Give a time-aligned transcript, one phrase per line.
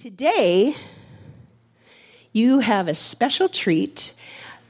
[0.00, 0.74] Today,
[2.32, 4.14] you have a special treat.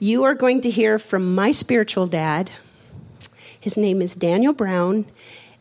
[0.00, 2.50] You are going to hear from my spiritual dad.
[3.60, 5.06] His name is Daniel Brown.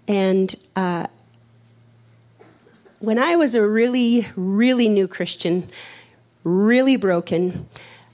[0.08, 1.06] And uh,
[2.98, 5.70] when I was a really, really new Christian,
[6.44, 7.68] really broken,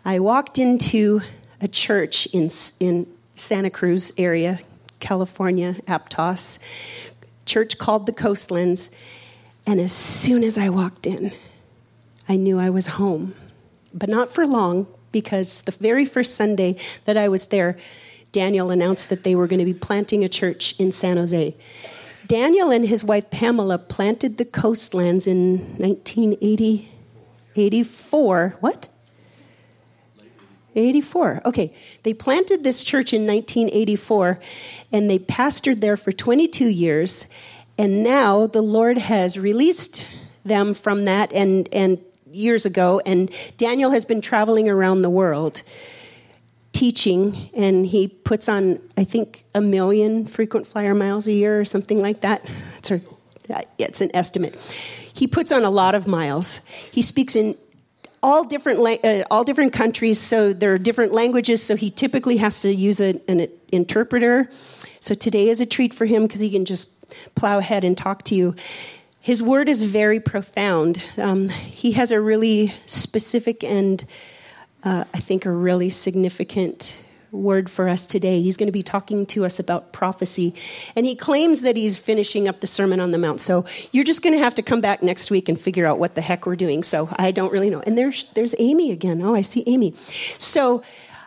[0.03, 1.21] I walked into
[1.61, 2.51] a church in,
[2.81, 4.59] in Santa Cruz area,
[4.99, 6.59] California, Aptos,
[7.45, 8.89] church called the Coastlands.
[9.65, 11.31] And as soon as I walked in,
[12.27, 13.35] I knew I was home.
[13.93, 17.77] But not for long, because the very first Sunday that I was there,
[18.31, 21.55] Daniel announced that they were going to be planting a church in San Jose.
[22.27, 26.91] Daniel and his wife Pamela planted the coastlands in 1980,
[27.55, 28.57] 84.
[28.59, 28.89] What?
[30.75, 31.41] 84.
[31.45, 31.73] Okay.
[32.03, 34.39] They planted this church in 1984
[34.91, 37.27] and they pastored there for 22 years.
[37.77, 40.05] And now the Lord has released
[40.43, 41.99] them from that and, and
[42.35, 45.61] years ago, and Daniel has been traveling around the world
[46.75, 51.63] teaching, and he puts on, I think, a million frequent flyer miles a year or
[51.65, 52.45] something like that.
[52.77, 52.91] It's,
[53.77, 54.55] it's an estimate.
[55.13, 56.59] He puts on a lot of miles.
[56.91, 57.57] He speaks in
[58.21, 61.63] all different uh, all different countries, so there are different languages.
[61.63, 64.49] So he typically has to use a, an interpreter.
[64.99, 66.89] So today is a treat for him because he can just
[67.35, 68.55] plow ahead and talk to you.
[69.25, 71.01] His word is very profound.
[71.17, 74.05] Um, he has a really specific and
[74.83, 76.95] uh, I think a really significant
[77.31, 78.43] word for us today.
[78.43, 80.53] He's going to be talking to us about prophecy.
[80.95, 83.41] And he claims that he's finishing up the Sermon on the Mount.
[83.41, 86.13] So you're just going to have to come back next week and figure out what
[86.13, 86.83] the heck we're doing.
[86.83, 87.79] So I don't really know.
[87.79, 89.23] And there's, there's Amy again.
[89.23, 89.95] Oh, I see Amy.
[90.37, 90.83] So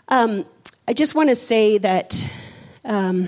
[0.07, 0.47] um,
[0.87, 2.25] I just want to say that.
[2.85, 3.27] Um,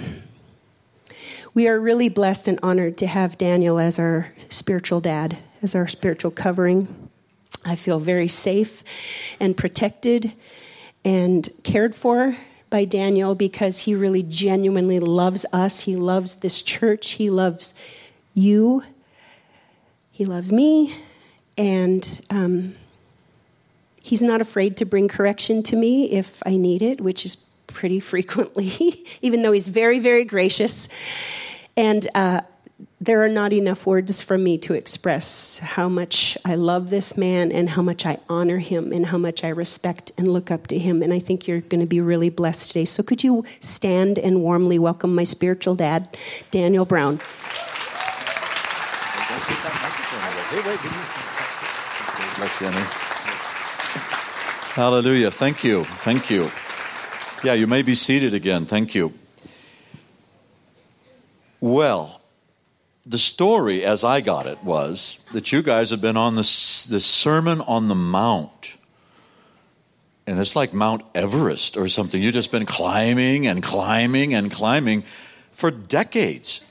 [1.54, 5.88] we are really blessed and honored to have Daniel as our spiritual dad, as our
[5.88, 7.08] spiritual covering.
[7.64, 8.84] I feel very safe
[9.40, 10.32] and protected
[11.04, 12.36] and cared for
[12.70, 15.80] by Daniel because he really genuinely loves us.
[15.80, 17.10] He loves this church.
[17.12, 17.74] He loves
[18.34, 18.82] you.
[20.12, 20.94] He loves me.
[21.58, 22.76] And um,
[24.00, 27.36] he's not afraid to bring correction to me if I need it, which is
[27.72, 30.88] pretty frequently, even though he's very, very gracious.
[31.76, 32.42] And uh,
[33.00, 37.50] there are not enough words for me to express how much I love this man
[37.52, 40.78] and how much I honor him and how much I respect and look up to
[40.78, 41.02] him.
[41.02, 42.84] And I think you're going to be really blessed today.
[42.84, 46.16] So, could you stand and warmly welcome my spiritual dad,
[46.50, 47.20] Daniel Brown?
[54.74, 55.30] Hallelujah.
[55.30, 55.84] Thank you.
[55.84, 56.50] Thank you.
[57.42, 58.66] Yeah, you may be seated again.
[58.66, 59.14] Thank you.
[61.58, 62.20] Well,
[63.06, 67.06] the story, as I got it, was that you guys have been on this, this
[67.06, 68.76] Sermon on the Mount.
[70.26, 72.22] And it's like Mount Everest or something.
[72.22, 75.04] You've just been climbing and climbing and climbing
[75.50, 76.66] for decades.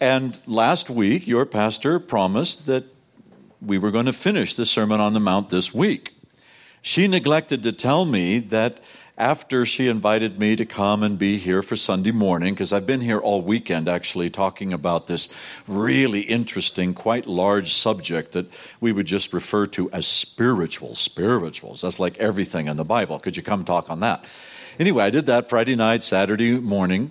[0.00, 2.84] And last week, your pastor promised that
[3.60, 6.14] we were going to finish the Sermon on the Mount this week.
[6.80, 8.80] She neglected to tell me that
[9.20, 13.02] after she invited me to come and be here for Sunday morning, because I've been
[13.02, 15.28] here all weekend actually talking about this
[15.68, 18.46] really interesting, quite large subject that
[18.80, 20.94] we would just refer to as spiritual.
[20.94, 21.82] Spirituals.
[21.82, 23.18] That's like everything in the Bible.
[23.18, 24.24] Could you come talk on that?
[24.78, 27.10] Anyway, I did that Friday night, Saturday morning,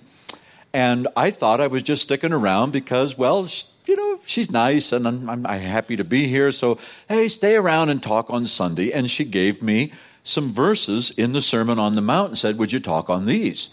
[0.72, 3.48] and I thought I was just sticking around because, well,
[3.86, 6.50] you know, she's nice and I'm, I'm happy to be here.
[6.50, 6.78] So,
[7.08, 8.92] hey, stay around and talk on Sunday.
[8.92, 9.92] And she gave me
[10.22, 13.70] some verses in the Sermon on the Mount and said, Would you talk on these?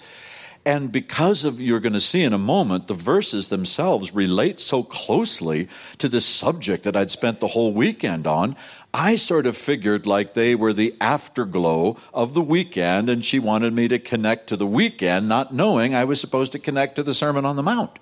[0.68, 4.84] And because of, you're going to see in a moment, the verses themselves relate so
[4.84, 8.58] closely to this subject that I'd spent the whole weekend on,
[8.94, 13.74] I sort of figured like they were the afterglow of the weekend, and she wanted
[13.74, 17.14] me to connect to the weekend, not knowing I was supposed to connect to the
[17.14, 17.98] Sermon on the Mount.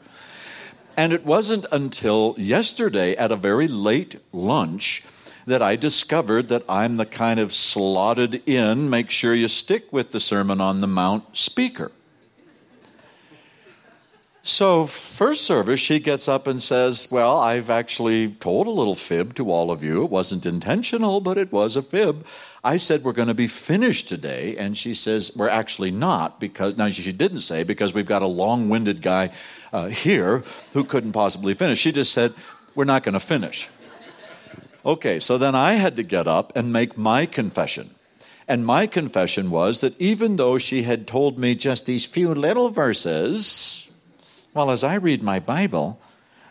[0.97, 5.03] And it wasn't until yesterday at a very late lunch
[5.45, 10.11] that I discovered that I'm the kind of slotted in, make sure you stick with
[10.11, 11.91] the Sermon on the Mount speaker.
[14.47, 19.33] So, first service, she gets up and says, Well, I've actually told a little fib
[19.35, 20.03] to all of you.
[20.03, 22.27] It wasn't intentional, but it was a fib.
[22.63, 24.55] I said, We're going to be finished today.
[24.55, 28.27] And she says, We're actually not, because, now she didn't say, because we've got a
[28.27, 29.31] long winded guy
[29.73, 30.43] uh, here
[30.73, 31.79] who couldn't possibly finish.
[31.79, 32.31] She just said,
[32.75, 33.67] We're not going to finish.
[34.85, 37.89] Okay, so then I had to get up and make my confession.
[38.47, 42.69] And my confession was that even though she had told me just these few little
[42.69, 43.89] verses,
[44.53, 45.99] well, as I read my Bible,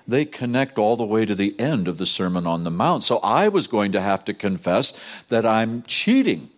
[0.08, 3.04] they connect all the way to the end of the Sermon on the Mount.
[3.04, 4.92] So I was going to have to confess
[5.28, 6.50] that I'm cheating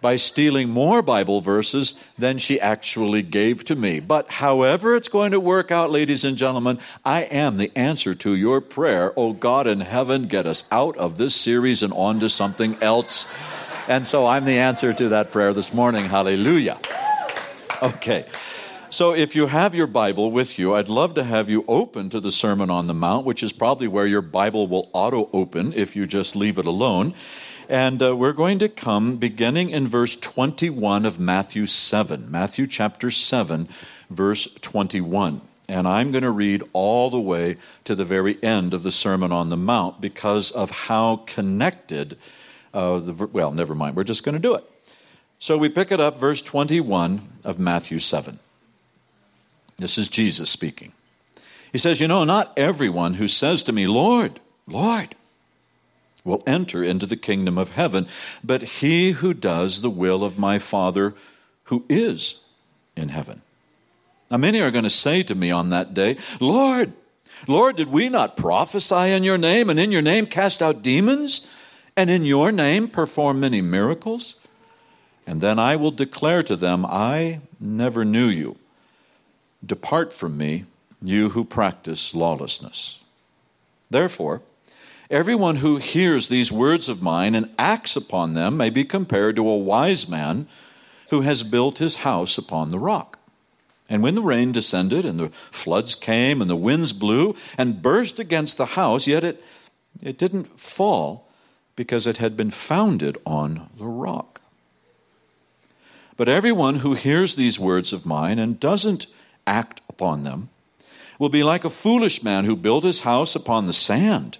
[0.00, 4.00] by stealing more Bible verses than she actually gave to me.
[4.00, 8.34] But however it's going to work out, ladies and gentlemen, I am the answer to
[8.34, 9.12] your prayer.
[9.16, 13.28] Oh God in heaven, get us out of this series and on to something else.
[13.88, 16.04] And so I'm the answer to that prayer this morning.
[16.04, 16.78] Hallelujah.
[17.82, 18.26] Okay.
[18.90, 22.20] So, if you have your Bible with you, I'd love to have you open to
[22.20, 25.94] the Sermon on the Mount, which is probably where your Bible will auto open if
[25.94, 27.12] you just leave it alone.
[27.68, 32.30] And uh, we're going to come beginning in verse 21 of Matthew 7.
[32.30, 33.68] Matthew chapter 7,
[34.08, 35.42] verse 21.
[35.68, 39.32] And I'm going to read all the way to the very end of the Sermon
[39.32, 42.16] on the Mount because of how connected,
[42.72, 44.64] uh, the, well, never mind, we're just going to do it.
[45.38, 48.38] So we pick it up, verse 21 of Matthew 7.
[49.76, 50.92] This is Jesus speaking.
[51.70, 55.14] He says, You know, not everyone who says to me, Lord, Lord,
[56.28, 58.06] will enter into the kingdom of heaven,
[58.44, 61.14] but he who does the will of my Father
[61.64, 62.40] who is
[62.96, 63.42] in heaven.
[64.30, 66.92] Now, many are going to say to me on that day, Lord,
[67.46, 71.46] Lord, did we not prophesy in your name, and in your name cast out demons,
[71.96, 74.36] and in your name perform many miracles?
[75.26, 78.56] And then I will declare to them, I never knew you.
[79.64, 80.64] Depart from me,
[81.02, 83.00] you who practice lawlessness.
[83.90, 84.42] Therefore,
[85.10, 89.48] everyone who hears these words of mine and acts upon them may be compared to
[89.48, 90.46] a wise man
[91.10, 93.18] who has built his house upon the rock.
[93.88, 98.18] And when the rain descended, and the floods came, and the winds blew, and burst
[98.18, 99.42] against the house, yet it,
[100.02, 101.26] it didn't fall
[101.74, 104.40] because it had been founded on the rock.
[106.18, 109.06] But everyone who hears these words of mine and doesn't
[109.46, 110.50] act upon them,
[111.18, 114.38] will be like a foolish man who built his house upon the sand.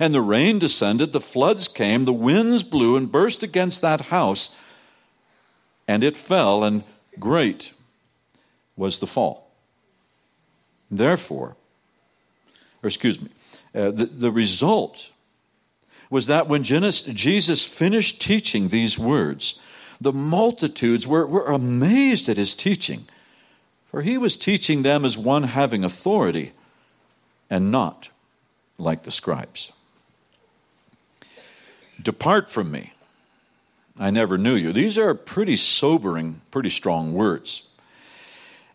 [0.00, 4.50] And the rain descended, the floods came, the winds blew and burst against that house,
[5.86, 6.82] and it fell, and
[7.18, 7.72] great
[8.76, 9.50] was the fall.
[10.90, 11.54] Therefore,
[12.82, 13.28] or excuse me,
[13.74, 15.10] uh, the, the result
[16.08, 19.60] was that when Jesus finished teaching these words,
[20.00, 23.06] the multitudes were, were amazed at his teaching
[23.90, 26.52] for he was teaching them as one having authority
[27.50, 28.08] and not
[28.78, 29.72] like the scribes.
[32.02, 32.92] Depart from me.
[33.98, 34.72] I never knew you.
[34.72, 37.66] These are pretty sobering, pretty strong words.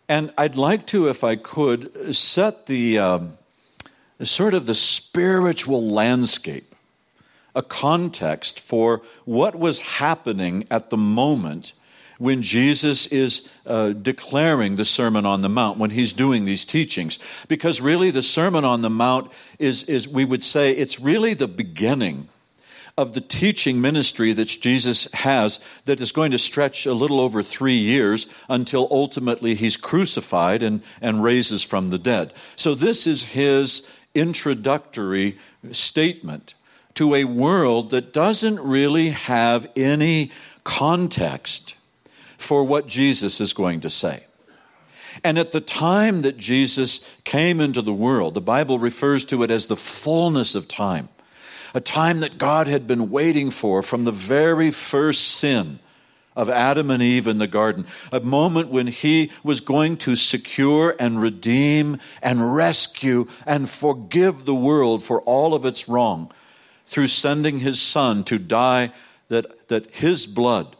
[0.07, 3.37] And I'd like to, if I could, set the um,
[4.21, 6.75] sort of the spiritual landscape,
[7.55, 11.73] a context for what was happening at the moment
[12.17, 17.19] when Jesus is uh, declaring the Sermon on the Mount, when he's doing these teachings.
[17.47, 21.47] Because really, the Sermon on the Mount is, is we would say, it's really the
[21.47, 22.29] beginning
[22.97, 27.43] of the teaching ministry that Jesus has that is going to stretch a little over
[27.43, 32.33] three years until ultimately he's crucified and, and raises from the dead.
[32.55, 35.37] So, this is his introductory
[35.71, 36.53] statement
[36.93, 40.31] to a world that doesn't really have any
[40.63, 41.75] context
[42.37, 44.23] for what Jesus is going to say.
[45.23, 49.51] And at the time that Jesus came into the world, the Bible refers to it
[49.51, 51.09] as the fullness of time,
[51.75, 55.77] a time that God had been waiting for from the very first sin
[56.33, 60.95] of Adam and Eve in the garden, a moment when he was going to secure
[60.97, 66.31] and redeem and rescue and forgive the world for all of its wrong
[66.87, 68.91] through sending his son to die
[69.27, 70.77] that, that his blood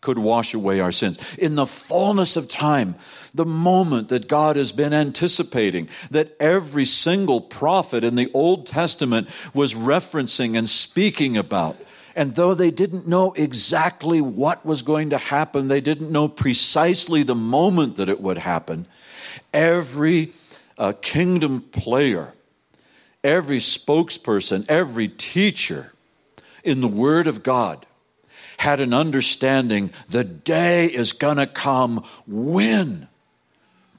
[0.00, 1.18] could wash away our sins.
[1.38, 2.94] In the fullness of time,
[3.36, 9.28] the moment that God has been anticipating, that every single prophet in the Old Testament
[9.54, 11.76] was referencing and speaking about.
[12.14, 17.22] And though they didn't know exactly what was going to happen, they didn't know precisely
[17.22, 18.86] the moment that it would happen,
[19.52, 20.32] every
[20.78, 22.32] uh, kingdom player,
[23.22, 25.92] every spokesperson, every teacher
[26.64, 27.86] in the Word of God
[28.58, 33.08] had an understanding the day is going to come when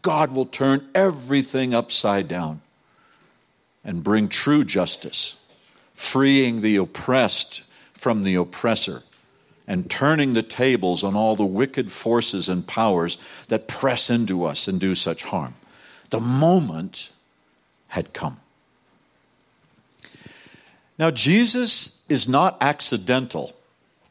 [0.01, 2.61] God will turn everything upside down
[3.83, 5.35] and bring true justice,
[5.93, 7.63] freeing the oppressed
[7.93, 9.03] from the oppressor,
[9.67, 14.67] and turning the tables on all the wicked forces and powers that press into us
[14.67, 15.53] and do such harm.
[16.09, 17.09] The moment
[17.87, 18.39] had come.
[20.97, 23.56] Now, Jesus is not accidental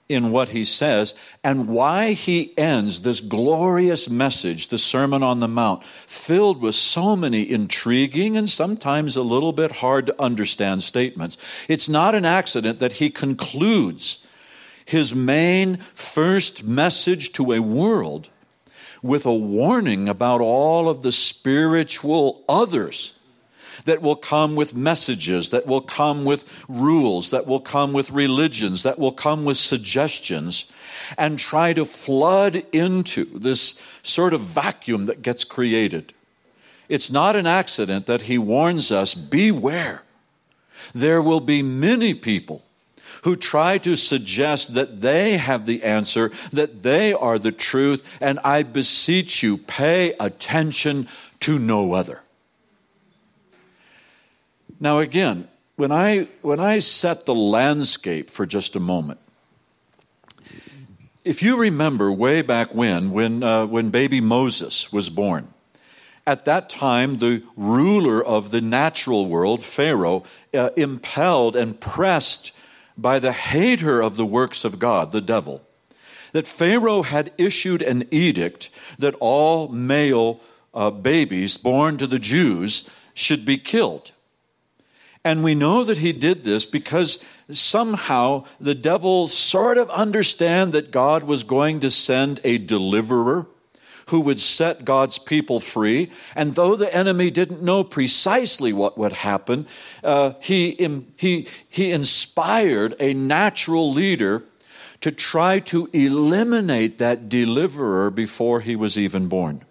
[0.08, 5.48] in what he says and why he ends this glorious message, the Sermon on the
[5.48, 11.36] Mount, filled with so many intriguing and sometimes a little bit hard to understand statements.
[11.68, 14.26] It's not an accident that he concludes
[14.84, 18.28] his main first message to a world
[19.02, 23.15] with a warning about all of the spiritual others
[23.86, 28.82] that will come with messages, that will come with rules, that will come with religions,
[28.82, 30.70] that will come with suggestions,
[31.16, 36.12] and try to flood into this sort of vacuum that gets created.
[36.88, 40.02] It's not an accident that he warns us beware.
[40.94, 42.62] There will be many people
[43.22, 48.38] who try to suggest that they have the answer, that they are the truth, and
[48.40, 51.08] I beseech you, pay attention
[51.40, 52.20] to no other.
[54.78, 59.20] Now, again, when I, when I set the landscape for just a moment,
[61.24, 65.48] if you remember way back when, when, uh, when baby Moses was born,
[66.26, 72.52] at that time, the ruler of the natural world, Pharaoh, uh, impelled and pressed
[72.98, 75.62] by the hater of the works of God, the devil,
[76.32, 80.40] that Pharaoh had issued an edict that all male
[80.74, 84.12] uh, babies born to the Jews should be killed.
[85.26, 87.18] And we know that he did this because
[87.50, 93.48] somehow the devil sort of understand that God was going to send a deliverer
[94.06, 96.12] who would set God's people free.
[96.36, 99.66] And though the enemy didn't know precisely what would happen,
[100.04, 100.76] uh, he,
[101.16, 104.44] he, he inspired a natural leader
[105.00, 109.65] to try to eliminate that deliverer before he was even born.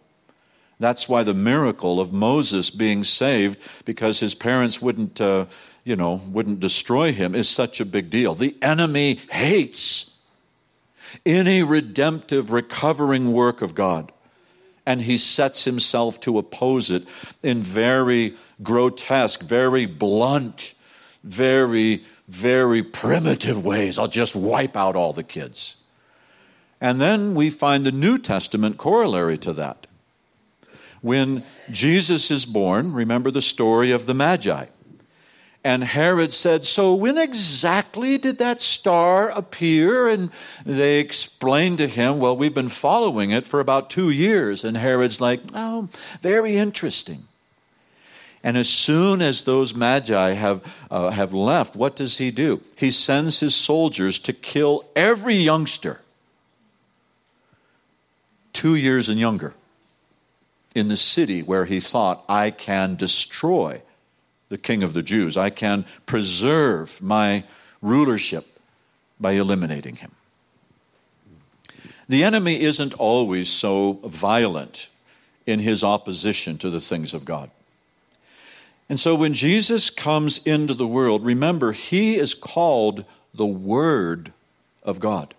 [0.79, 5.45] That's why the miracle of Moses being saved, because his parents wouldn't, uh,
[5.83, 8.35] you know, wouldn't destroy him, is such a big deal.
[8.35, 10.11] The enemy hates
[11.25, 14.11] any redemptive, recovering work of God.
[14.85, 17.07] And he sets himself to oppose it
[17.41, 20.75] in very grotesque, very blunt,
[21.23, 23.97] very, very primitive ways.
[23.97, 25.77] I'll just wipe out all the kids.
[26.81, 29.87] And then we find the New Testament corollary to that
[31.01, 34.65] when Jesus is born, remember the story of the Magi.
[35.65, 40.07] And Herod said, So when exactly did that star appear?
[40.07, 40.29] And
[40.63, 44.63] they explained to him, Well, we've been following it for about two years.
[44.63, 45.89] And Herod's like, Oh,
[46.21, 47.25] very interesting.
[48.43, 50.61] And as soon as those magi have,
[50.91, 52.61] uh, have left, what does he do?
[52.75, 55.99] He sends his soldiers to kill every youngster
[58.53, 59.55] two years and younger
[60.75, 63.81] in the city where he thought, I can destroy
[64.49, 65.37] the king of the Jews.
[65.37, 67.45] I can preserve my
[67.81, 68.45] rulership
[69.19, 70.11] by eliminating him.
[72.07, 74.89] The enemy isn't always so violent
[75.47, 77.49] in his opposition to the things of God.
[78.89, 84.31] And so when Jesus comes into the world, remember, he is called the Word
[84.83, 85.33] of God.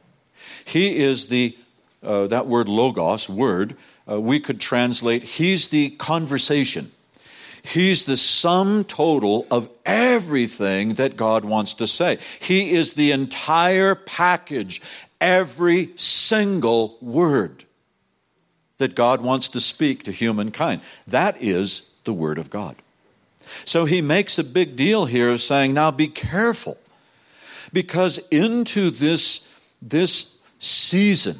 [0.64, 1.56] He is the,
[2.02, 3.76] uh, that word logos, word,
[4.10, 6.92] uh, we could translate He's the conversation.
[7.62, 12.18] He's the sum total of everything that God wants to say.
[12.40, 14.80] He is the entire package,
[15.20, 17.64] every single word
[18.78, 20.80] that God wants to speak to humankind.
[21.08, 22.76] That is the Word of God.
[23.64, 26.76] So he makes a big deal here of saying, now be careful,
[27.72, 29.48] because into this,
[29.82, 31.38] this season,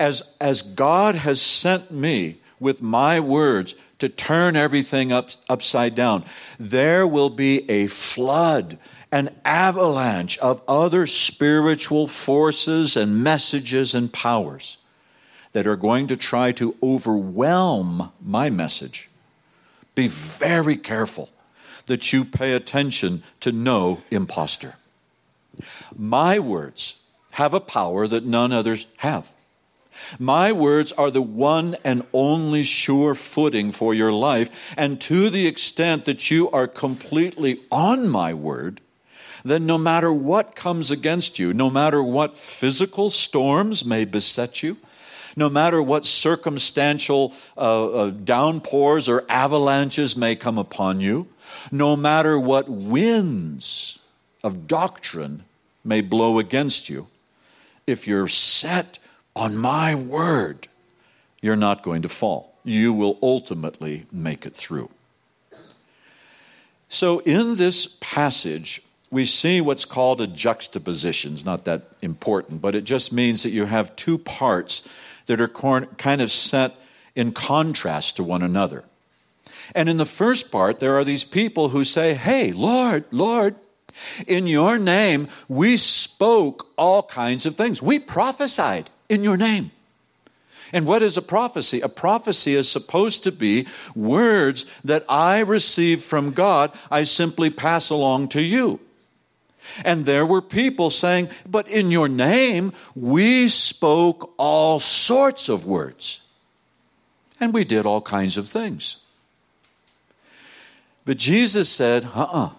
[0.00, 6.24] as, as God has sent me with my words to turn everything up, upside down,
[6.58, 8.78] there will be a flood,
[9.12, 14.78] an avalanche of other spiritual forces and messages and powers
[15.52, 19.08] that are going to try to overwhelm my message.
[19.94, 21.28] Be very careful
[21.86, 24.76] that you pay attention to no impostor.
[25.94, 27.00] My words
[27.32, 29.30] have a power that none others have.
[30.18, 34.50] My words are the one and only sure footing for your life.
[34.76, 38.80] And to the extent that you are completely on my word,
[39.44, 44.76] then no matter what comes against you, no matter what physical storms may beset you,
[45.36, 51.28] no matter what circumstantial uh, uh, downpours or avalanches may come upon you,
[51.70, 53.98] no matter what winds
[54.42, 55.44] of doctrine
[55.84, 57.06] may blow against you,
[57.86, 58.98] if you're set
[59.40, 60.68] on my word,
[61.40, 62.54] you're not going to fall.
[62.62, 64.90] You will ultimately make it through.
[66.90, 71.32] So, in this passage, we see what's called a juxtaposition.
[71.32, 74.86] It's not that important, but it just means that you have two parts
[75.24, 76.74] that are kind of set
[77.14, 78.84] in contrast to one another.
[79.74, 83.54] And in the first part, there are these people who say, Hey, Lord, Lord,
[84.26, 87.80] in your name we spoke all kinds of things.
[87.80, 89.72] We prophesied in your name.
[90.72, 91.80] And what is a prophecy?
[91.80, 97.90] A prophecy is supposed to be words that I receive from God, I simply pass
[97.90, 98.78] along to you.
[99.84, 106.20] And there were people saying, But in your name, we spoke all sorts of words.
[107.40, 108.98] And we did all kinds of things.
[111.04, 112.46] But Jesus said, Uh uh-uh.
[112.46, 112.50] uh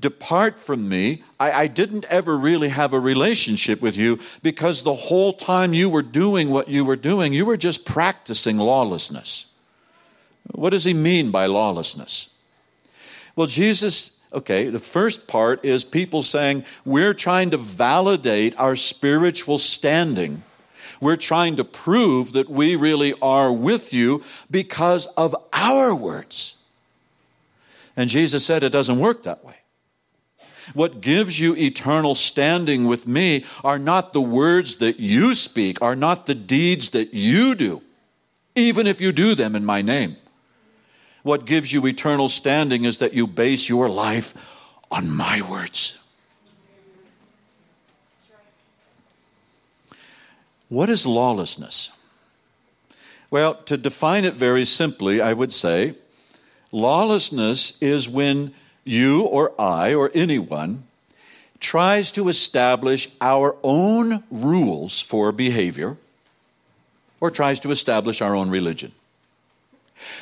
[0.00, 1.22] Depart from me.
[1.38, 5.88] I, I, didn't ever really have a relationship with you because the whole time you
[5.88, 9.46] were doing what you were doing, you were just practicing lawlessness.
[10.52, 12.30] What does he mean by lawlessness?
[13.36, 19.58] Well, Jesus Okay, the first part is people saying we're trying to validate our spiritual
[19.58, 20.42] standing.
[21.00, 26.56] We're trying to prove that we really are with you because of our words.
[27.96, 29.54] And Jesus said it doesn't work that way.
[30.72, 35.96] What gives you eternal standing with me are not the words that you speak, are
[35.96, 37.82] not the deeds that you do,
[38.54, 40.16] even if you do them in my name.
[41.22, 44.34] What gives you eternal standing is that you base your life
[44.90, 45.98] on my words.
[50.68, 51.92] What is lawlessness?
[53.30, 55.94] Well, to define it very simply, I would say
[56.72, 60.84] lawlessness is when you or I or anyone
[61.60, 65.96] tries to establish our own rules for behavior
[67.20, 68.92] or tries to establish our own religion.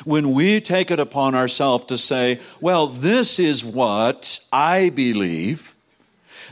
[0.05, 5.75] When we take it upon ourselves to say, well, this is what I believe,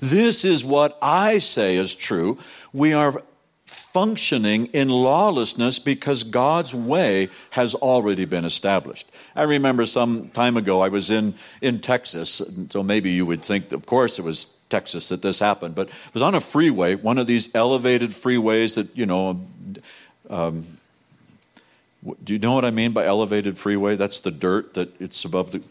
[0.02, 2.40] this is what I say is true,
[2.74, 3.24] we are
[3.72, 9.10] functioning in lawlessness because God's way has already been established.
[9.36, 13.72] I remember some time ago I was in, in Texas, so maybe you would think,
[13.72, 17.18] of course, it was Texas that this happened, but it was on a freeway, one
[17.18, 19.40] of these elevated freeways that, you know,
[20.30, 20.66] um,
[22.24, 23.96] do you know what I mean by elevated freeway?
[23.96, 25.62] That's the dirt that it's above the.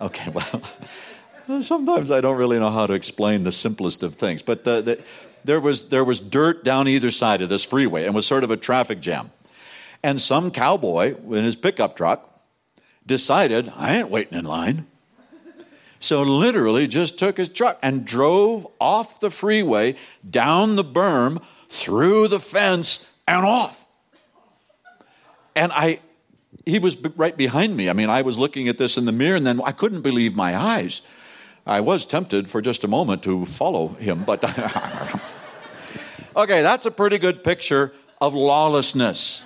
[0.00, 0.30] Okay,
[1.48, 4.80] well, sometimes I don't really know how to explain the simplest of things, but the,
[4.82, 4.98] the,
[5.44, 8.50] there was there was dirt down either side of this freeway, and was sort of
[8.50, 9.30] a traffic jam.
[10.02, 12.28] And some cowboy in his pickup truck
[13.06, 14.86] decided, I ain't waiting in line.
[16.00, 19.94] So literally just took his truck and drove off the freeway,
[20.28, 23.86] down the berm, through the fence, and off.
[25.54, 26.00] And I,
[26.66, 27.88] he was right behind me.
[27.88, 30.34] I mean, I was looking at this in the mirror, and then I couldn't believe
[30.34, 31.02] my eyes.
[31.66, 34.42] I was tempted for just a moment to follow him, but
[36.36, 39.44] okay, that's a pretty good picture of lawlessness.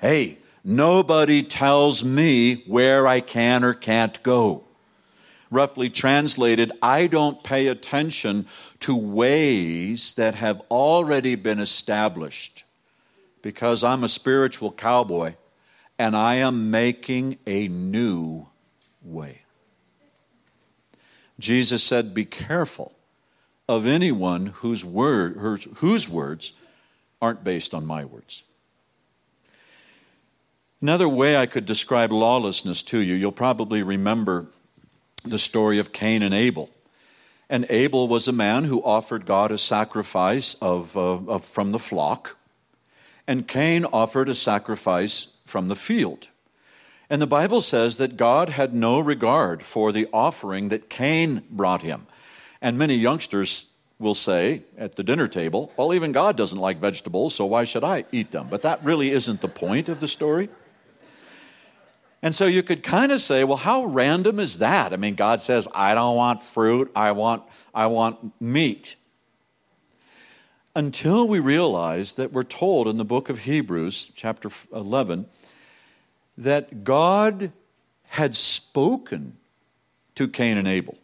[0.00, 4.64] Hey, nobody tells me where I can or can't go.
[5.50, 8.46] Roughly translated, I don't pay attention
[8.80, 12.64] to ways that have already been established
[13.40, 15.34] because I'm a spiritual cowboy
[15.98, 18.46] and I am making a new
[19.02, 19.42] way.
[21.38, 22.92] Jesus said, Be careful
[23.68, 25.36] of anyone whose, word,
[25.76, 26.52] whose words
[27.20, 28.42] aren't based on my words.
[30.80, 34.46] Another way I could describe lawlessness to you, you'll probably remember
[35.24, 36.70] the story of Cain and Abel.
[37.50, 41.78] And Abel was a man who offered God a sacrifice of, uh, of, from the
[41.78, 42.36] flock
[43.28, 46.28] and Cain offered a sacrifice from the field.
[47.10, 51.82] And the Bible says that God had no regard for the offering that Cain brought
[51.82, 52.06] him.
[52.60, 53.64] And many youngsters
[53.98, 57.84] will say at the dinner table, well, even God doesn't like vegetables, so why should
[57.84, 58.48] I eat them?
[58.50, 60.48] But that really isn't the point of the story.
[62.20, 64.92] And so you could kind of say, well, how random is that?
[64.92, 67.44] I mean, God says, I don't want fruit, I want,
[67.74, 68.96] I want meat
[70.78, 75.26] until we realize that we're told in the book of Hebrews, chapter 11,
[76.38, 77.52] that God
[78.04, 79.36] had spoken
[80.14, 80.96] to Cain and Abel.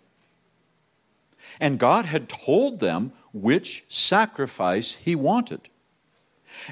[1.61, 5.61] And God had told them which sacrifice he wanted.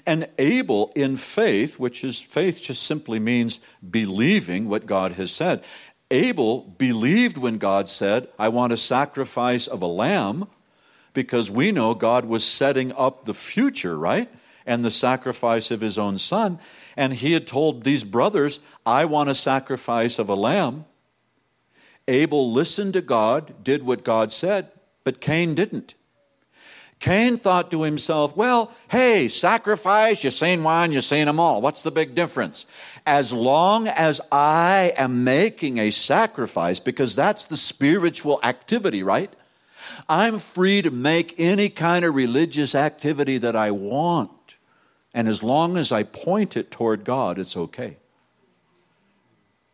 [0.06, 5.62] And Abel, in faith, which is faith just simply means believing what God has said,
[6.10, 10.46] Abel believed when God said, I want a sacrifice of a lamb
[11.14, 14.30] because we know God was setting up the future, right?
[14.66, 16.58] And the sacrifice of his own son.
[16.96, 20.84] And he had told these brothers, I want a sacrifice of a lamb.
[22.08, 24.68] Abel listened to God, did what God said,
[25.04, 25.94] but Cain didn't.
[27.02, 31.60] Cain thought to himself, well, hey, sacrifice, you've seen one, you've seen them all.
[31.60, 32.64] What's the big difference?
[33.06, 39.34] As long as I am making a sacrifice, because that's the spiritual activity, right?
[40.08, 44.30] I'm free to make any kind of religious activity that I want.
[45.14, 47.96] And as long as I point it toward God, it's okay.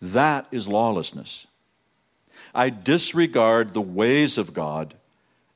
[0.00, 1.46] That is lawlessness.
[2.54, 4.94] I disregard the ways of God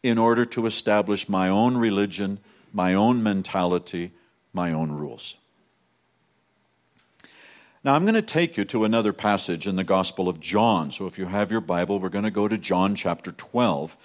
[0.03, 2.38] in order to establish my own religion,
[2.73, 4.12] my own mentality,
[4.53, 5.37] my own rules.
[7.85, 10.92] Now, I'm going to take you to another passage in the Gospel of John.
[10.92, 13.97] So, if you have your Bible, we're going to go to John chapter 12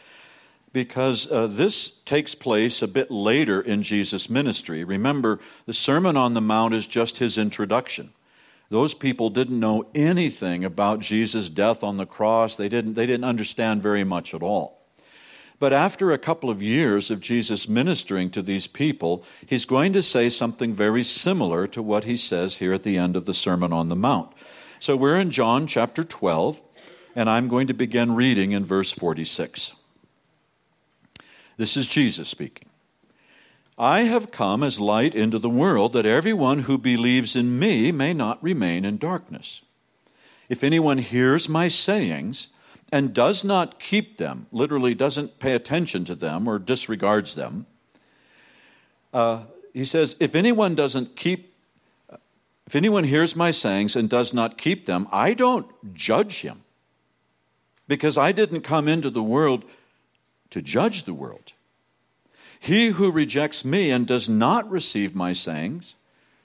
[0.74, 4.84] because uh, this takes place a bit later in Jesus' ministry.
[4.84, 8.12] Remember, the Sermon on the Mount is just his introduction.
[8.70, 12.58] Those people didn't know anything about Jesus' death on the cross.
[12.58, 14.78] They didn't, they didn't understand very much at all.
[15.60, 20.04] But after a couple of years of Jesus ministering to these people, he's going to
[20.04, 23.74] say something very similar to what he says here at the end of the Sermon
[23.74, 24.34] on the Mount.
[24.80, 26.62] So we're in John chapter 12,
[27.16, 29.74] and I'm going to begin reading in verse 46.
[31.58, 32.70] This is Jesus speaking.
[33.78, 38.14] I have come as light into the world that everyone who believes in me may
[38.14, 39.62] not remain in darkness.
[40.50, 42.48] If anyone hears my sayings
[42.92, 47.68] and does not keep them, literally doesn't pay attention to them or disregards them,
[49.14, 49.44] uh,
[49.74, 51.54] he says, if anyone doesn't keep,
[52.66, 56.64] if anyone hears my sayings and does not keep them, I don't judge him
[57.88, 59.64] because I didn't come into the world
[60.50, 61.54] to judge the world.
[62.60, 65.96] He who rejects me and does not receive my sayings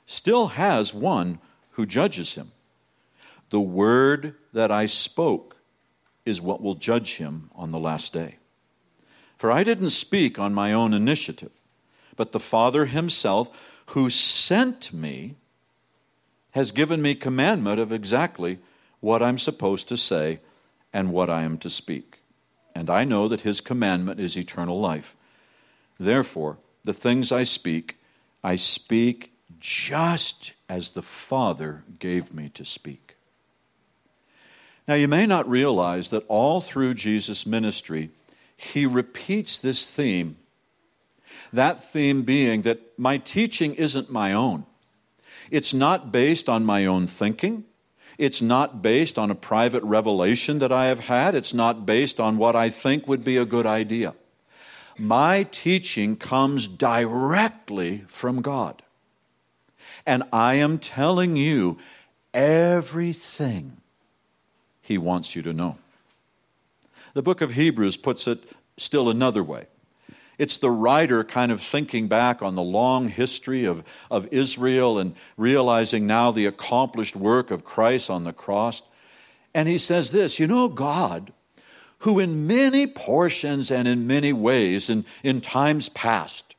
[0.07, 1.38] still has one
[1.73, 2.53] who judges him.
[3.51, 5.57] The word that I spoke
[6.25, 8.37] is what will judge him on the last day.
[9.37, 11.51] For I didn't speak on my own initiative,
[12.17, 13.49] but the Father himself
[13.87, 15.37] who sent me
[16.53, 18.59] has given me commandment of exactly
[19.01, 20.41] what I'm supposed to say
[20.93, 22.22] and what I am to speak.
[22.75, 25.15] And I know that his commandment is eternal life.
[25.99, 27.97] Therefore, the things I speak,
[28.43, 33.17] I speak just as the Father gave me to speak.
[34.89, 38.11] Now, you may not realize that all through Jesus' ministry,
[38.57, 40.37] he repeats this theme.
[41.53, 44.65] That theme being that my teaching isn't my own.
[45.51, 47.65] It's not based on my own thinking.
[48.18, 51.35] It's not based on a private revelation that I have had.
[51.35, 54.14] It's not based on what I think would be a good idea.
[54.98, 58.83] My teaching comes directly from God.
[60.05, 61.79] And I am telling you
[62.35, 63.77] everything
[64.83, 65.77] He wants you to know.
[67.14, 68.42] The book of Hebrews puts it
[68.77, 69.66] still another way.
[70.38, 75.14] It's the writer kind of thinking back on the long history of, of Israel and
[75.37, 78.83] realizing now the accomplished work of Christ on the cross.
[79.55, 81.33] And he says this You know, God
[82.03, 86.57] who in many portions and in many ways in, in times past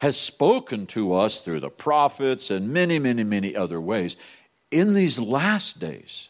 [0.00, 4.16] has spoken to us through the prophets and many, many, many other ways,
[4.70, 6.28] in these last days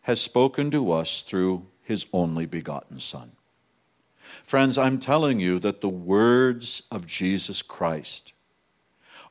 [0.00, 3.30] has spoken to us through his only begotten Son.
[4.44, 8.34] Friends, I'm telling you that the words of Jesus Christ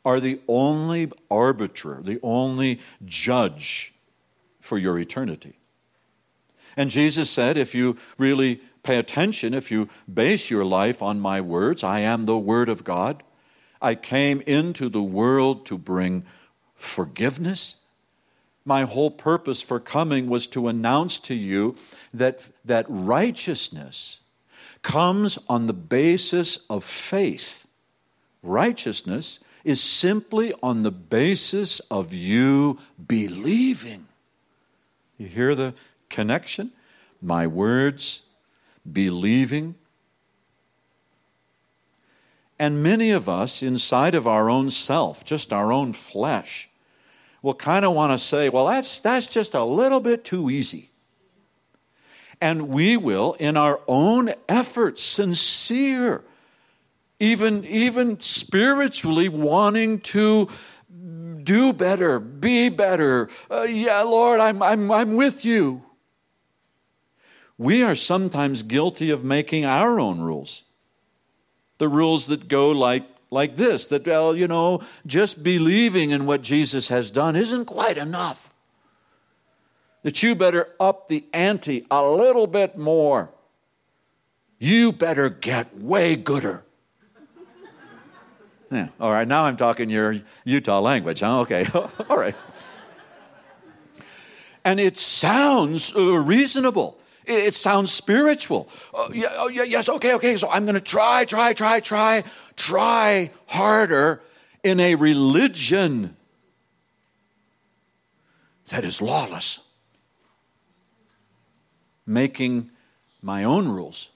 [0.03, 3.93] are the only arbiter, the only judge
[4.59, 5.53] for your eternity.
[6.75, 11.41] And Jesus said, if you really pay attention, if you base your life on my
[11.41, 13.21] words, I am the Word of God.
[13.81, 16.25] I came into the world to bring
[16.75, 17.75] forgiveness.
[18.65, 21.75] My whole purpose for coming was to announce to you
[22.13, 24.19] that, that righteousness
[24.83, 27.65] comes on the basis of faith.
[28.43, 34.05] Righteousness is simply on the basis of you believing.
[35.17, 35.73] You hear the
[36.09, 36.71] connection,
[37.21, 38.21] my words,
[38.91, 39.75] believing.
[42.59, 46.69] And many of us, inside of our own self, just our own flesh,
[47.41, 50.89] will kind of want to say, well, that's, that's just a little bit too easy.
[52.43, 56.23] And we will, in our own efforts, sincere,
[57.19, 60.49] even, even spiritually wanting to
[61.43, 63.29] do better, be better.
[63.49, 65.81] Uh, yeah, Lord, I'm, I'm, I'm with you
[67.57, 70.63] we are sometimes guilty of making our own rules.
[71.77, 76.41] The rules that go like, like this that, well, you know, just believing in what
[76.41, 78.52] Jesus has done isn't quite enough.
[80.03, 83.29] That you better up the ante a little bit more.
[84.59, 86.63] You better get way gooder.
[88.71, 91.41] Yeah, all right, now I'm talking your Utah language, huh?
[91.41, 91.67] Okay,
[92.09, 92.33] all right.
[94.65, 96.97] And it sounds uh, reasonable.
[97.25, 98.67] It, sounds spiritual.
[98.93, 100.35] Uh, yeah, oh, yeah, yes, okay, okay.
[100.37, 102.23] So I'm going to try, try, try, try,
[102.55, 104.21] try harder
[104.63, 106.17] in a religion
[108.69, 109.59] that is lawless,
[112.05, 112.69] making
[113.21, 114.09] my own rules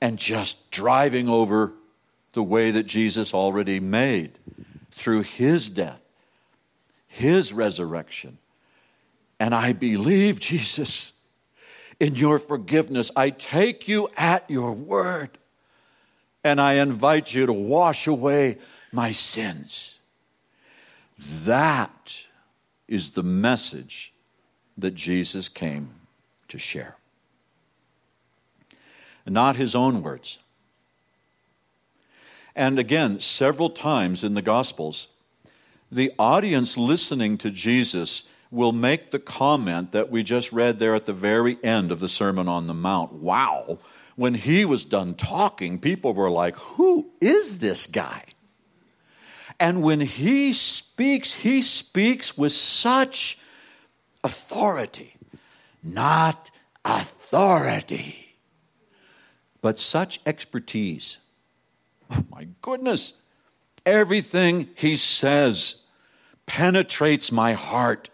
[0.00, 1.72] and just driving over
[2.32, 4.32] the way that Jesus already made
[4.92, 6.00] through his death,
[7.06, 8.38] his resurrection.
[9.40, 11.12] And I believe, Jesus,
[12.00, 13.10] in your forgiveness.
[13.16, 15.30] I take you at your word
[16.44, 18.58] and I invite you to wash away
[18.92, 19.96] my sins.
[21.44, 22.16] That
[22.86, 24.12] is the message
[24.78, 25.90] that Jesus came
[26.48, 26.96] to share.
[29.26, 30.38] Not his own words.
[32.56, 35.08] And again, several times in the Gospels,
[35.92, 41.06] the audience listening to Jesus will make the comment that we just read there at
[41.06, 43.12] the very end of the Sermon on the Mount.
[43.12, 43.78] Wow.
[44.16, 48.24] When he was done talking, people were like, Who is this guy?
[49.60, 53.38] And when he speaks, he speaks with such
[54.24, 55.14] authority.
[55.82, 56.50] Not
[56.84, 58.36] authority,
[59.60, 61.18] but such expertise.
[62.10, 63.12] Oh my goodness.
[63.86, 65.76] Everything he says
[66.46, 68.10] penetrates my heart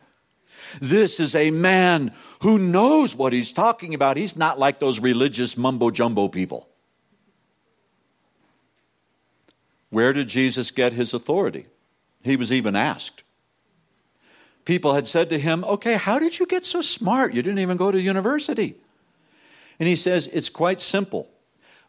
[0.81, 4.17] this is a man who knows what he's talking about.
[4.17, 6.69] He's not like those religious mumbo jumbo people.
[9.91, 11.67] Where did Jesus get his authority?
[12.23, 13.23] He was even asked.
[14.65, 17.35] People had said to him, Okay, how did you get so smart?
[17.35, 18.77] You didn't even go to university.
[19.79, 21.29] And he says, It's quite simple.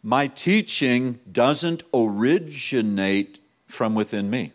[0.03, 4.53] My teaching doesn't originate from within me.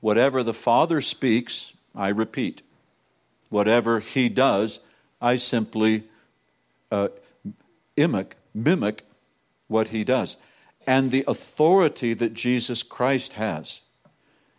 [0.00, 2.62] Whatever the Father speaks, I repeat
[3.52, 4.80] whatever he does,
[5.20, 6.04] I simply
[6.90, 7.08] uh,
[7.96, 9.04] mimic, mimic
[9.68, 10.36] what he does.
[10.86, 13.82] And the authority that Jesus Christ has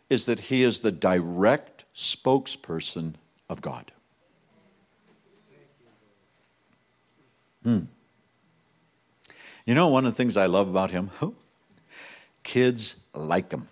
[0.10, 3.14] is that he is the direct spokesperson
[3.50, 3.92] of God.
[7.64, 7.80] Hmm.
[9.66, 11.12] You know, one of the things I love about him?
[12.44, 13.68] Kids like him.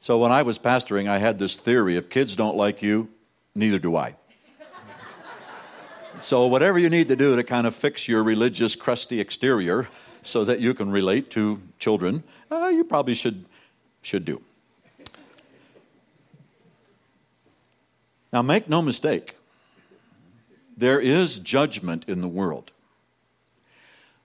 [0.00, 3.08] So when I was pastoring, I had this theory if kids don't like you,
[3.54, 4.14] neither do I.
[6.18, 9.88] so whatever you need to do to kind of fix your religious, crusty exterior
[10.22, 13.44] so that you can relate to children, uh, you probably should,
[14.00, 14.40] should do.
[18.32, 19.36] Now, make no mistake,
[20.76, 22.70] there is judgment in the world.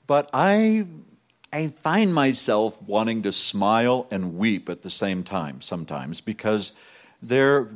[0.07, 0.85] But I
[1.51, 6.73] I find myself wanting to smile and weep at the same time sometimes because
[7.21, 7.69] there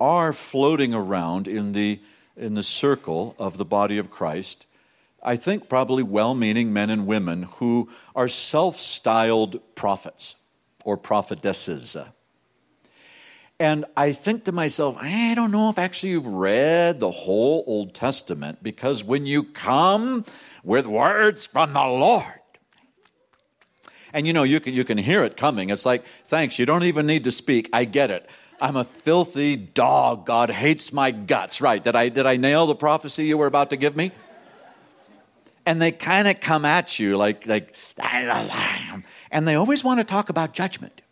[0.00, 2.00] are floating around in the
[2.36, 4.66] in the circle of the body of Christ
[5.22, 10.36] I think probably well-meaning men and women who are self-styled prophets
[10.84, 11.96] or prophetesses
[13.58, 17.94] and I think to myself, I don't know if actually you've read the whole Old
[17.94, 20.24] Testament because when you come
[20.62, 22.24] with words from the Lord,
[24.12, 25.70] and you know, you can, you can hear it coming.
[25.70, 27.70] It's like, thanks, you don't even need to speak.
[27.72, 28.28] I get it.
[28.60, 30.26] I'm a filthy dog.
[30.26, 31.60] God hates my guts.
[31.60, 31.82] Right.
[31.82, 34.12] Did I, did I nail the prophecy you were about to give me?
[35.66, 40.28] And they kind of come at you like, like, and they always want to talk
[40.28, 41.02] about judgment.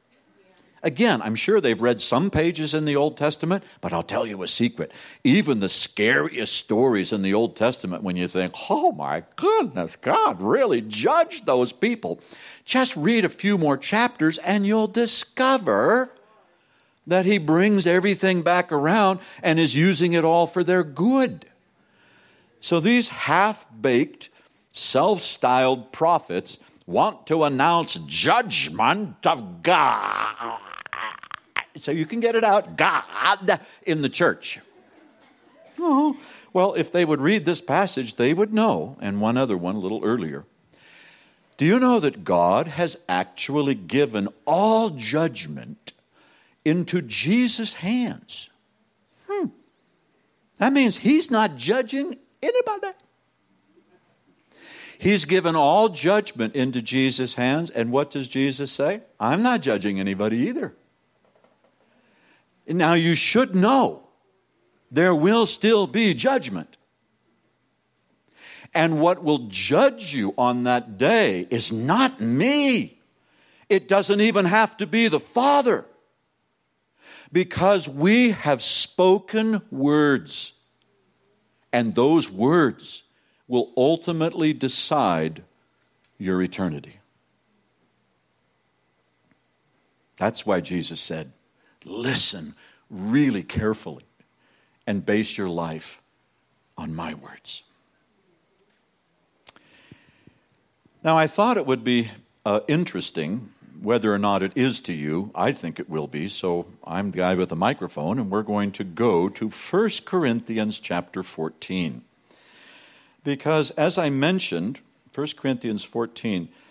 [0.84, 4.42] Again, I'm sure they've read some pages in the Old Testament, but I'll tell you
[4.42, 4.92] a secret.
[5.24, 10.42] Even the scariest stories in the Old Testament, when you think, oh my goodness, God
[10.42, 12.20] really judged those people,
[12.66, 16.10] just read a few more chapters and you'll discover
[17.06, 21.46] that He brings everything back around and is using it all for their good.
[22.60, 24.28] So these half baked,
[24.74, 30.60] self styled prophets want to announce judgment of God
[31.78, 34.60] so you can get it out God in the church.
[35.78, 36.16] Oh,
[36.52, 39.80] well, if they would read this passage, they would know, and one other one a
[39.80, 40.44] little earlier.
[41.56, 45.92] Do you know that God has actually given all judgment
[46.64, 48.50] into Jesus' hands?
[49.28, 49.46] Hmm.
[50.58, 52.88] That means He's not judging anybody.
[54.98, 59.02] He's given all judgment into Jesus' hands, and what does Jesus say?
[59.18, 60.74] I'm not judging anybody either.
[62.66, 64.08] Now, you should know
[64.90, 66.76] there will still be judgment.
[68.72, 73.00] And what will judge you on that day is not me.
[73.68, 75.84] It doesn't even have to be the Father.
[77.32, 80.52] Because we have spoken words.
[81.72, 83.02] And those words
[83.46, 85.42] will ultimately decide
[86.18, 86.98] your eternity.
[90.16, 91.32] That's why Jesus said,
[91.84, 92.54] listen
[92.90, 94.04] really carefully
[94.86, 96.00] and base your life
[96.76, 97.62] on my words.
[101.02, 102.10] Now, I thought it would be
[102.46, 103.50] uh, interesting
[103.82, 105.30] whether or not it is to you.
[105.34, 108.72] I think it will be, so I'm the guy with the microphone, and we're going
[108.72, 112.02] to go to 1 Corinthians chapter 14.
[113.22, 114.80] Because, as I mentioned,
[115.14, 116.63] 1 Corinthians 14, uh,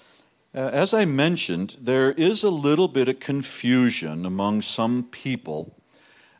[0.53, 5.75] as I mentioned, there is a little bit of confusion among some people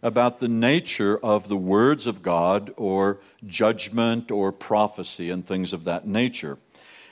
[0.04, 5.86] about the nature of the words of God or judgment or prophecy and things of
[5.86, 6.58] that nature.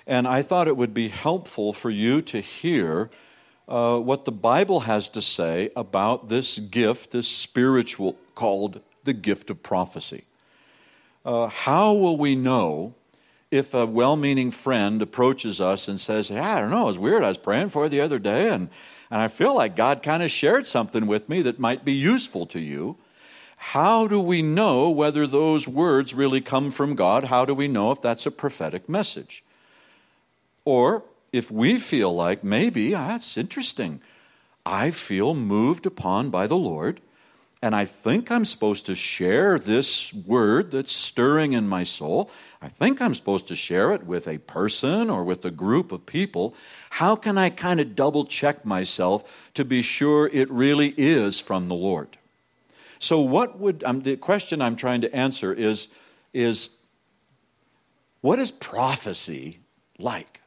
[0.06, 3.10] And I thought it would be helpful for you to hear
[3.68, 9.50] uh, what the Bible has to say about this gift, this spiritual called the gift
[9.50, 10.26] of prophecy.
[11.24, 12.94] Uh, how will we know
[13.52, 16.98] if a well meaning friend approaches us and says, Yeah, I don't know, it was
[16.98, 17.24] weird.
[17.24, 18.70] I was praying for the other day, and
[19.12, 22.46] and I feel like God kind of shared something with me that might be useful
[22.48, 22.96] to you.
[23.58, 27.26] How do we know whether those words really come from God?
[27.26, 29.44] How do we know if that's a prophetic message?
[30.64, 34.02] Or if we feel like maybe, ah, that's interesting,
[34.66, 37.02] I feel moved upon by the Lord,
[37.64, 42.32] and I think I'm supposed to share this word that's stirring in my soul.
[42.60, 46.04] I think I'm supposed to share it with a person or with a group of
[46.04, 46.56] people.
[46.90, 51.68] How can I kind of double check myself to be sure it really is from
[51.68, 52.18] the Lord?
[52.98, 55.88] So, what would um, the question I'm trying to answer is,
[56.34, 56.70] is
[58.22, 59.60] what is prophecy
[60.00, 60.40] like?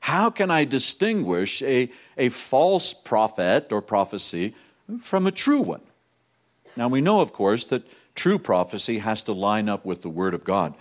[0.00, 4.54] How can I distinguish a, a false prophet or prophecy
[5.00, 5.80] from a true one?
[6.76, 10.34] Now, we know, of course, that true prophecy has to line up with the Word
[10.34, 10.74] of God.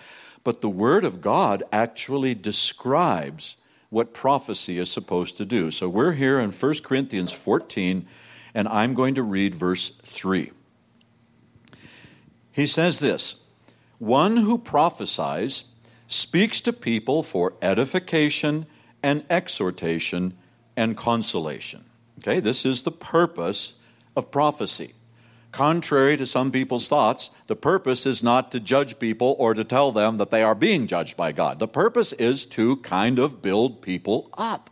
[0.43, 3.57] But the Word of God actually describes
[3.89, 5.69] what prophecy is supposed to do.
[5.69, 8.07] So we're here in 1 Corinthians 14,
[8.55, 10.51] and I'm going to read verse 3.
[12.51, 13.41] He says this
[13.99, 15.65] One who prophesies
[16.07, 18.65] speaks to people for edification
[19.01, 20.33] and exhortation
[20.75, 21.83] and consolation.
[22.19, 23.73] Okay, this is the purpose
[24.15, 24.93] of prophecy.
[25.53, 29.91] Contrary to some people's thoughts, the purpose is not to judge people or to tell
[29.91, 31.59] them that they are being judged by God.
[31.59, 34.71] The purpose is to kind of build people up.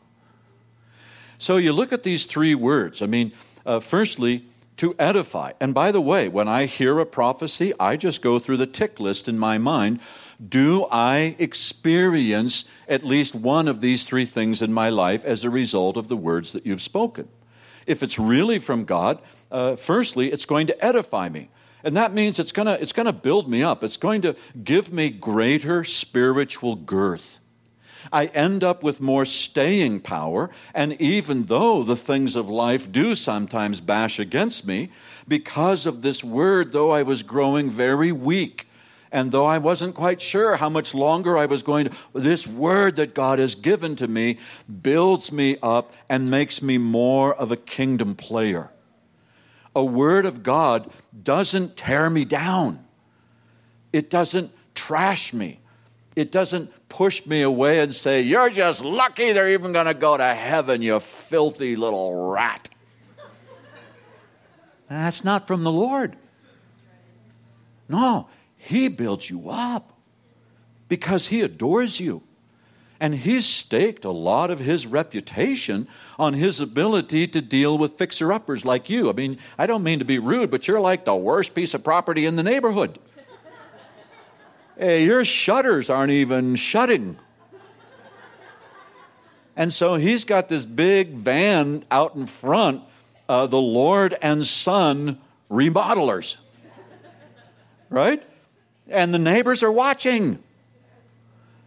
[1.38, 3.04] So you look at these three words.
[3.04, 3.32] I mean,
[3.64, 4.44] uh, firstly,
[4.78, 5.52] to edify.
[5.60, 9.00] And by the way, when I hear a prophecy, I just go through the tick
[9.00, 10.00] list in my mind.
[10.50, 15.52] Do I experience at least one of these three things in my life as a
[15.52, 17.28] result of the words that you've spoken?
[17.88, 21.50] If it's really from God, uh, firstly, it's going to edify me.
[21.84, 23.84] And that means it's going to it's going to build me up.
[23.84, 27.40] It's going to give me greater spiritual girth.
[28.12, 30.50] I end up with more staying power.
[30.74, 34.92] And even though the things of life do sometimes bash against me,
[35.28, 38.68] because of this word, though I was growing very weak,
[39.12, 42.96] and though I wasn't quite sure how much longer I was going to, this word
[42.96, 44.40] that God has given to me
[44.82, 48.70] builds me up and makes me more of a kingdom player
[49.76, 50.92] a word of God
[51.24, 52.84] doesn't tear me down,
[53.94, 55.60] it doesn't trash me.
[56.14, 60.18] It doesn't push me away and say, You're just lucky they're even going to go
[60.18, 62.68] to heaven, you filthy little rat.
[64.90, 66.18] That's not from the Lord.
[67.88, 68.28] No,
[68.64, 69.98] He builds you up
[70.88, 72.22] because He adores you.
[73.00, 75.88] And he's staked a lot of his reputation
[76.20, 79.10] on his ability to deal with fixer uppers like you.
[79.10, 81.84] I mean, I don't mean to be rude, but you're like the worst piece of
[81.84, 83.00] property in the neighborhood.
[84.78, 87.18] hey, your shutters aren't even shutting.
[89.56, 92.84] And so he's got this big van out in front,
[93.28, 96.38] uh, the Lord and Son remodelers.
[97.90, 98.24] Right?
[98.92, 100.42] And the neighbors are watching.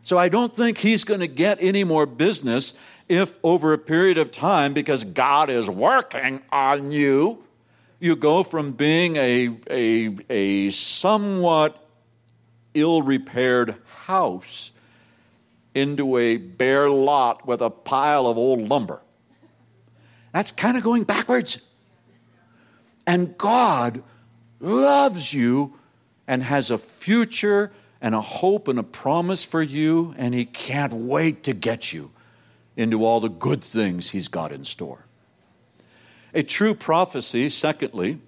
[0.02, 2.74] So I don't think he's going to get any more business
[3.08, 7.42] if over a period of time, because God is working on you,
[8.00, 11.88] you go from being a, a, a somewhat
[12.74, 14.70] ill repaired house
[15.74, 19.00] into a bare lot with a pile of old lumber.
[20.32, 21.62] That's kind of going backwards.
[23.06, 24.02] And God
[24.60, 25.78] loves you
[26.26, 30.92] and has a future and a hope and a promise for you, and He can't
[30.92, 32.10] wait to get you
[32.76, 35.04] into all the good things He's got in store.
[36.34, 38.18] A true prophecy, secondly,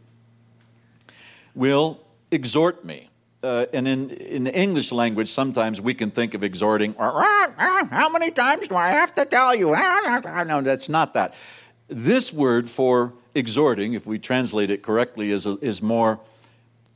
[1.55, 3.11] will exhort me.
[3.43, 8.31] Uh, and in, in the English language, sometimes we can think of exhorting, how many
[8.31, 9.71] times do I have to tell you?
[9.75, 11.35] No, that's not that.
[11.89, 16.19] This word for exhorting, if we translate it correctly, is, is more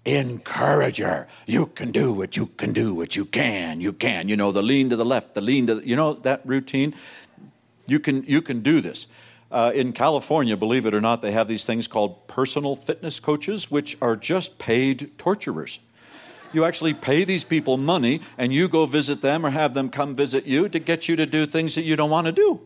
[0.04, 1.28] encourager.
[1.46, 4.28] You can do what you can do, what you can, you can.
[4.28, 6.94] You know, the lean to the left, the lean to the, you know that routine?
[7.86, 9.06] You can, you can do this.
[9.50, 13.70] Uh, in California, believe it or not, they have these things called personal fitness coaches,
[13.70, 15.80] which are just paid torturers.
[16.52, 20.14] You actually pay these people money and you go visit them or have them come
[20.14, 22.60] visit you to get you to do things that you don't want to do.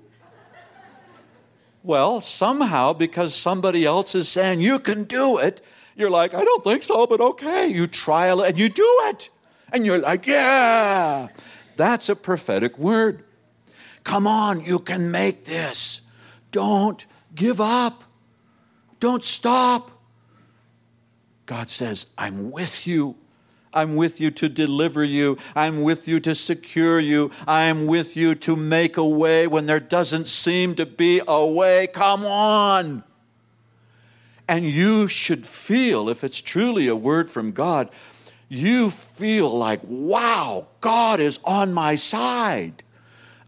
[1.82, 5.62] Well, somehow, because somebody else is saying you can do it,
[5.96, 7.68] you're like, I don't think so, but okay.
[7.68, 9.30] You trial it and you do it.
[9.72, 11.28] And you're like, yeah.
[11.76, 13.24] That's a prophetic word.
[14.04, 16.00] Come on, you can make this.
[16.52, 18.04] Don't give up.
[19.00, 19.90] Don't stop.
[21.46, 23.16] God says, I'm with you.
[23.72, 25.36] I'm with you to deliver you.
[25.56, 27.32] I'm with you to secure you.
[27.46, 31.88] I'm with you to make a way when there doesn't seem to be a way.
[31.88, 33.02] Come on.
[34.46, 37.88] And you should feel, if it's truly a word from God,
[38.48, 42.82] you feel like, wow, God is on my side.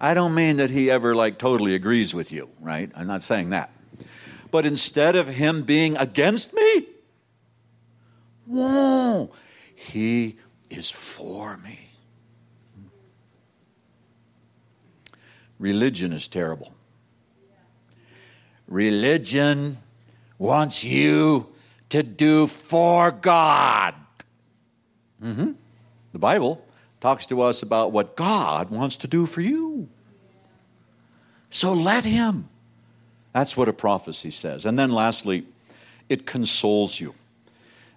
[0.00, 2.90] I don't mean that he ever like totally agrees with you, right?
[2.94, 3.70] I'm not saying that.
[4.50, 6.86] But instead of him being against me,
[8.46, 9.30] whoa,
[9.74, 10.38] he
[10.70, 11.78] is for me.
[15.58, 16.74] Religion is terrible.
[18.66, 19.78] Religion
[20.38, 21.46] wants you
[21.90, 23.94] to do for God.
[25.22, 25.52] Mm-hmm.
[26.12, 26.64] The Bible
[27.00, 29.88] talks to us about what God wants to do for you.
[31.50, 32.48] So let Him.
[33.32, 34.66] That's what a prophecy says.
[34.66, 35.46] And then lastly,
[36.08, 37.14] it consoles you.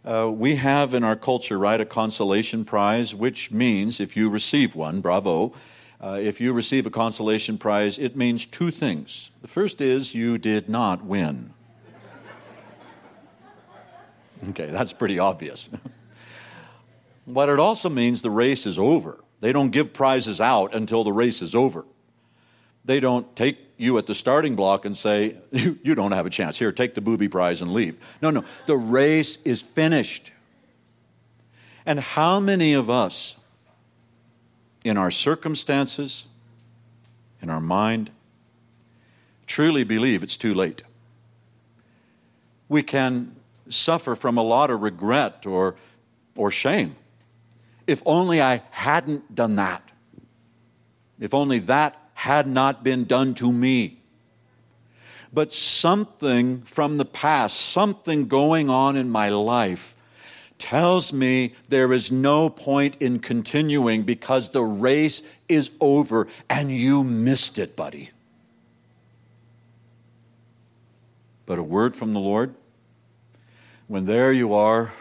[0.05, 4.75] Uh, we have in our culture, right, a consolation prize, which means if you receive
[4.75, 5.53] one, bravo.
[6.01, 9.31] Uh, if you receive a consolation prize, it means two things.
[9.41, 11.53] The first is you did not win.
[14.49, 15.69] Okay, that's pretty obvious.
[17.29, 19.23] But it also means the race is over.
[19.39, 21.85] They don't give prizes out until the race is over.
[22.85, 26.29] They don't take you at the starting block and say, you, you don't have a
[26.31, 26.57] chance.
[26.57, 27.97] Here, take the booby prize and leave.
[28.21, 28.43] No, no.
[28.65, 30.31] The race is finished.
[31.85, 33.35] And how many of us,
[34.83, 36.25] in our circumstances,
[37.43, 38.09] in our mind,
[39.45, 40.81] truly believe it's too late?
[42.69, 43.35] We can
[43.70, 45.76] suffer from a lot of regret or,
[46.36, 46.95] or shame
[47.89, 49.82] if only I hadn't done that.
[51.20, 53.99] If only that had not been done to me.
[55.34, 59.95] But something from the past, something going on in my life,
[60.59, 67.03] tells me there is no point in continuing because the race is over and you
[67.03, 68.11] missed it, buddy.
[71.47, 72.53] But a word from the Lord,
[73.89, 74.93] when there you are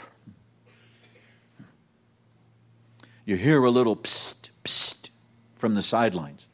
[3.26, 5.11] you hear a little psst, psst
[5.57, 6.47] from the sidelines.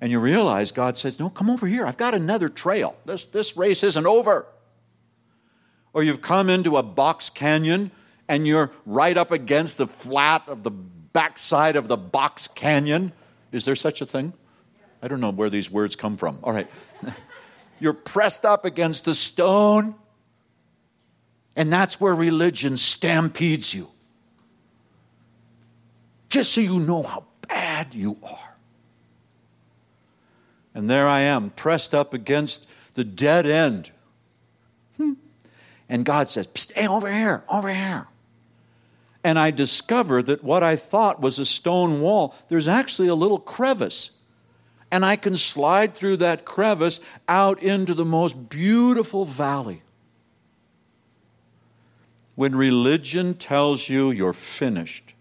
[0.00, 1.84] And you realize God says, No, come over here.
[1.84, 2.94] I've got another trail.
[3.04, 4.46] This, this race isn't over.
[5.92, 7.90] Or you've come into a box canyon
[8.28, 13.12] and you're right up against the flat of the backside of the box canyon.
[13.50, 14.32] Is there such a thing?
[15.02, 16.38] I don't know where these words come from.
[16.44, 16.70] All right.
[17.80, 19.96] You're pressed up against the stone,
[21.56, 23.88] and that's where religion stampedes you
[26.30, 28.54] just so you know how bad you are.
[30.74, 33.90] And there I am, pressed up against the dead end.
[34.96, 35.14] Hmm.
[35.88, 38.06] And God says, Hey, over here, over here.
[39.22, 43.40] And I discover that what I thought was a stone wall, there's actually a little
[43.40, 44.10] crevice.
[44.92, 49.82] And I can slide through that crevice out into the most beautiful valley.
[52.40, 55.12] When religion tells you you're finished,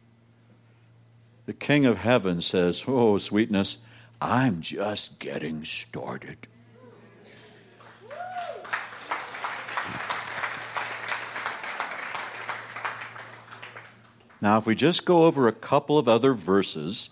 [1.48, 3.80] the King of Heaven says, Oh, sweetness,
[4.22, 6.38] I'm just getting started.
[14.42, 17.10] Now, if we just go over a couple of other verses,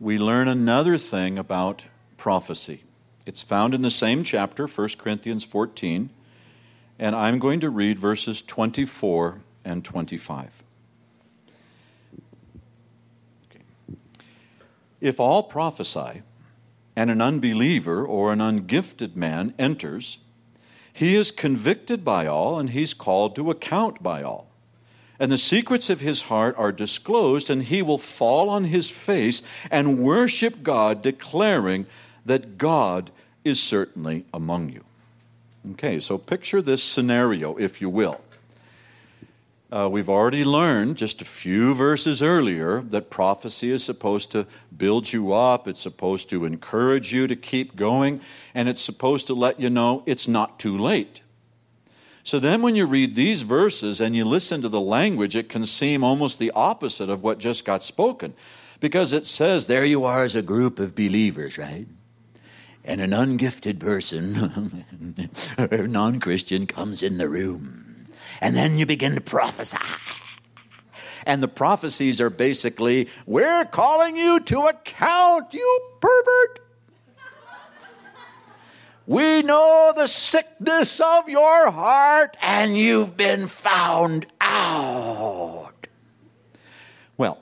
[0.00, 1.84] we learn another thing about
[2.16, 2.82] prophecy.
[3.26, 6.10] It's found in the same chapter, 1 Corinthians 14,
[6.98, 10.50] And I'm going to read verses 24 and 25.
[13.50, 13.62] Okay.
[15.00, 16.22] If all prophesy,
[16.96, 20.18] and an unbeliever or an ungifted man enters,
[20.92, 24.48] he is convicted by all and he's called to account by all.
[25.20, 29.40] And the secrets of his heart are disclosed, and he will fall on his face
[29.70, 31.86] and worship God, declaring
[32.26, 33.10] that God
[33.42, 34.84] is certainly among you.
[35.72, 38.20] Okay, so picture this scenario, if you will.
[39.72, 44.46] Uh, we've already learned just a few verses earlier that prophecy is supposed to
[44.76, 48.20] build you up, it's supposed to encourage you to keep going,
[48.54, 51.20] and it's supposed to let you know it's not too late.
[52.22, 55.66] So then, when you read these verses and you listen to the language, it can
[55.66, 58.34] seem almost the opposite of what just got spoken.
[58.78, 61.86] Because it says, there you are as a group of believers, right?
[62.86, 64.74] And an ungifted person,
[65.90, 67.86] non Christian, comes in the room
[68.40, 69.78] and then you begin to prophesy.
[71.24, 76.60] And the prophecies are basically, We're calling you to account, you pervert.
[79.06, 85.86] We know the sickness of your heart, and you've been found out.
[87.16, 87.38] Well,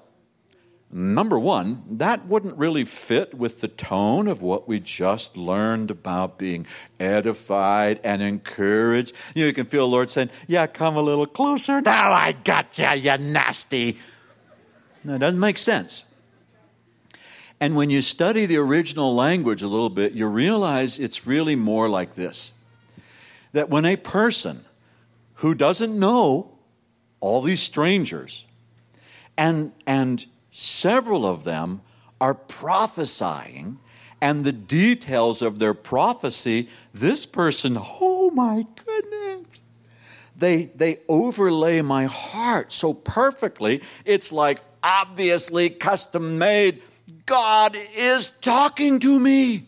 [0.97, 6.39] Number one, that wouldn't really fit with the tone of what we just learned about
[6.39, 6.69] being
[7.01, 9.13] edified and encouraged.
[9.35, 11.81] You, know, you can feel the Lord saying, Yeah, come a little closer.
[11.81, 13.99] Now I got you, you nasty.
[15.05, 16.05] It doesn't make sense.
[17.59, 21.89] And when you study the original language a little bit, you realize it's really more
[21.89, 22.53] like this
[23.51, 24.65] that when a person
[25.35, 26.57] who doesn't know
[27.19, 28.45] all these strangers
[29.37, 30.25] and, and
[30.55, 31.83] several of them
[32.21, 33.79] are prophesying,
[34.21, 39.63] and the details of their prophecy, this person, oh my goodness,
[40.37, 43.83] they, they overlay my heart so perfectly.
[44.05, 46.83] It's like obviously custom made.
[47.27, 49.67] God is talking to me.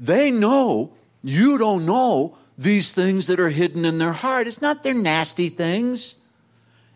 [0.00, 4.46] They know you don't know these things that are hidden in their heart.
[4.46, 6.14] It's not their nasty things,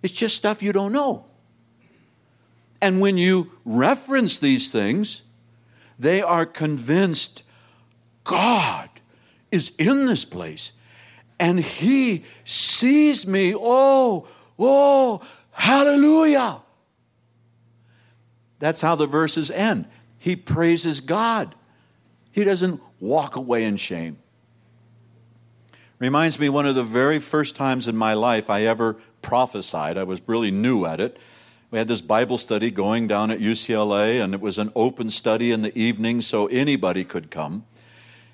[0.03, 1.27] it's just stuff you don't know.
[2.83, 5.23] And when you reference these things,
[6.01, 7.45] they are convinced
[8.25, 8.91] God
[9.53, 10.73] is in this place
[11.39, 13.55] and He sees me.
[13.55, 14.27] Oh,
[14.59, 15.23] oh,
[15.53, 16.61] hallelujah.
[18.59, 19.87] That's how the verses end.
[20.19, 21.55] He praises God,
[22.33, 24.19] He doesn't walk away in shame.
[26.01, 29.97] Reminds me one of the very first times in my life I ever prophesied.
[29.97, 31.17] I was really new at it
[31.73, 35.53] we had this Bible study going down at UCLA, and it was an open study
[35.53, 37.65] in the evening, so anybody could come.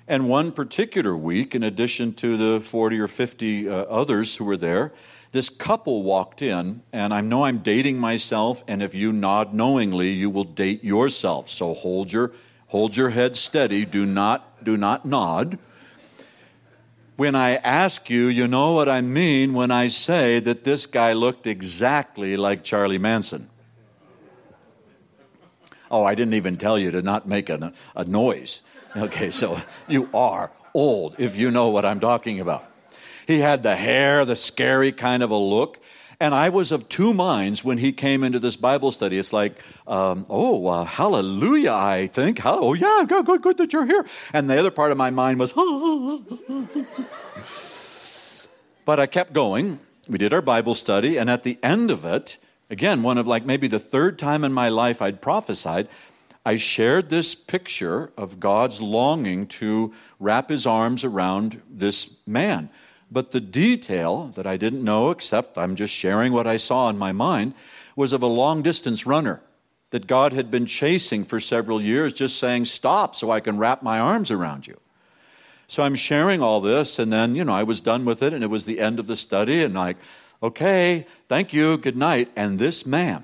[0.09, 4.57] And one particular week, in addition to the 40 or 50 uh, others who were
[4.57, 4.91] there,
[5.31, 10.09] this couple walked in, and I know I'm dating myself, and if you nod knowingly,
[10.09, 11.47] you will date yourself.
[11.49, 12.33] So hold your
[12.67, 13.85] hold your head steady.
[13.85, 15.57] Do not do not nod
[17.19, 21.11] when I ask you, you know what I mean when I say that this guy
[21.11, 23.49] looked exactly like Charlie Manson.
[25.91, 28.61] Oh, I didn't even tell you to not make a, a noise.
[28.95, 32.71] Okay, so you are old if you know what I'm talking about.
[33.27, 35.81] He had the hair, the scary kind of a look.
[36.21, 39.17] And I was of two minds when he came into this Bible study.
[39.17, 39.55] It's like,
[39.87, 42.41] um, oh, uh, hallelujah, I think.
[42.43, 44.05] Oh, yeah, good, good, good that you're here.
[44.33, 45.53] And the other part of my mind was,
[48.85, 49.79] but I kept going.
[50.09, 52.35] We did our Bible study, and at the end of it,
[52.69, 55.87] again, one of like maybe the third time in my life I'd prophesied,
[56.45, 62.69] I shared this picture of God's longing to wrap his arms around this man.
[63.11, 66.97] But the detail that I didn't know, except I'm just sharing what I saw in
[66.97, 67.53] my mind,
[67.95, 69.41] was of a long distance runner
[69.91, 73.81] that God had been chasing for several years, just saying, Stop so I can wrap
[73.81, 74.79] my arms around you.
[75.67, 78.43] So I'm sharing all this, and then, you know, I was done with it, and
[78.43, 79.97] it was the end of the study, and like,
[80.41, 82.31] okay, thank you, good night.
[82.35, 83.23] And this man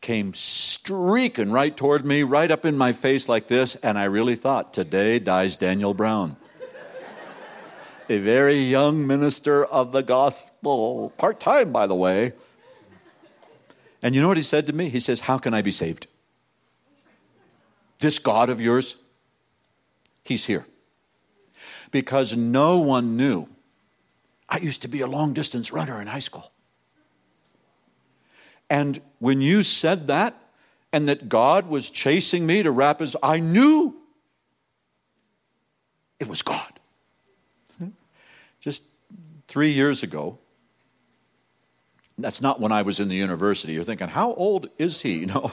[0.00, 4.36] came streaking right toward me, right up in my face like this, and I really
[4.36, 6.36] thought, today dies Daniel Brown
[8.10, 12.32] a very young minister of the gospel, part time, by the way.
[14.02, 14.88] And you know what he said to me?
[14.88, 16.06] He says, How can I be saved?
[17.98, 18.96] This God of yours,
[20.24, 20.64] he's here.
[21.90, 23.48] Because no one knew.
[24.48, 26.50] I used to be a long distance runner in high school.
[28.70, 30.34] And when you said that,
[30.92, 33.94] and that God was chasing me to wrap his, I knew
[36.18, 36.77] it was God
[39.48, 40.38] three years ago,
[42.18, 43.72] that's not when I was in the university.
[43.72, 45.26] You're thinking, how old is he?
[45.34, 45.50] No,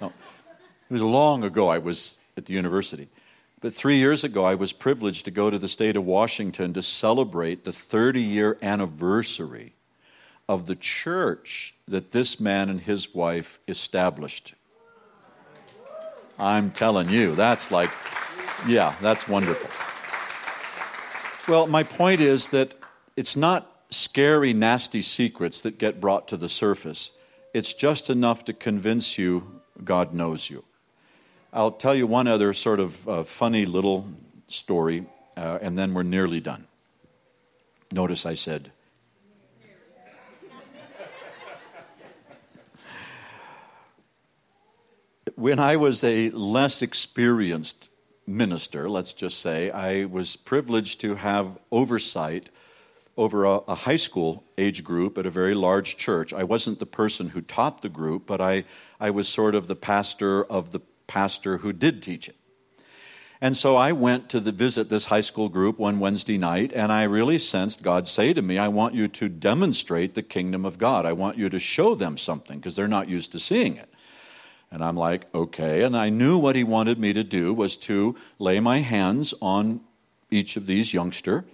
[0.00, 0.06] no.
[0.08, 3.08] It was long ago I was at the university.
[3.60, 6.82] But three years ago, I was privileged to go to the state of Washington to
[6.82, 9.72] celebrate the 30 year anniversary
[10.48, 14.54] of the church that this man and his wife established.
[16.38, 17.90] I'm telling you, that's like,
[18.66, 19.70] yeah, that's wonderful.
[21.48, 22.74] Well, my point is that
[23.16, 27.10] it's not scary, nasty secrets that get brought to the surface.
[27.52, 30.64] It's just enough to convince you God knows you.
[31.52, 34.08] I'll tell you one other sort of uh, funny little
[34.46, 35.04] story,
[35.36, 36.66] uh, and then we're nearly done.
[37.90, 38.72] Notice I said,
[45.34, 47.90] when I was a less experienced
[48.26, 52.48] minister, let's just say, I was privileged to have oversight
[53.16, 56.32] over a, a, high school age group at a very large church.
[56.32, 58.64] I wasn't the person who taught the group, but I,
[58.98, 62.36] I was sort of the pastor of the pastor who did teach it.
[63.42, 66.92] And so I went to the, visit this high school group one Wednesday night, and
[66.92, 70.78] I really sensed God say to me, I want you to demonstrate the kingdom of
[70.78, 71.04] God.
[71.04, 73.92] I want you to show them something because they're not used to seeing it.
[74.70, 75.82] And I'm like, okay.
[75.82, 79.80] And I knew what he wanted me to do was to lay my hands on
[80.30, 81.44] each of these youngster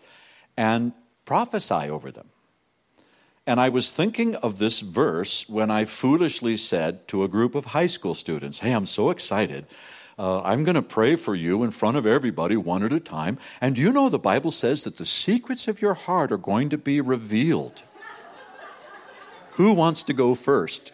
[0.58, 0.92] and
[1.28, 2.26] prophesy over them.
[3.46, 7.66] And I was thinking of this verse when I foolishly said to a group of
[7.66, 9.66] high school students, Hey, I'm so excited.
[10.18, 13.36] Uh, I'm going to pray for you in front of everybody one at a time.
[13.60, 16.78] And you know the Bible says that the secrets of your heart are going to
[16.78, 17.82] be revealed.
[19.52, 20.92] Who wants to go first?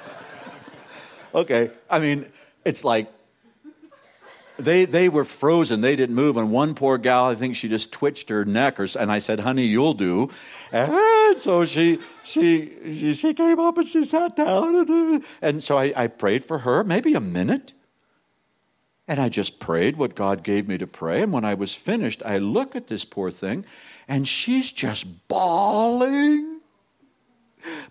[1.34, 2.24] okay, I mean,
[2.64, 3.12] it's like
[4.58, 5.80] they, they were frozen.
[5.80, 6.36] They didn't move.
[6.36, 8.80] And one poor gal, I think she just twitched her neck.
[8.80, 10.30] Or, and I said, honey, you'll do.
[10.72, 14.90] And so she, she, she, she came up and she sat down.
[14.90, 17.72] Uh, and so I, I prayed for her, maybe a minute.
[19.08, 21.22] And I just prayed what God gave me to pray.
[21.22, 23.64] And when I was finished, I look at this poor thing,
[24.08, 26.60] and she's just bawling.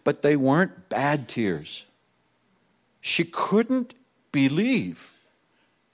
[0.03, 1.85] But they weren't bad tears.
[2.99, 3.93] She couldn't
[4.31, 5.14] believe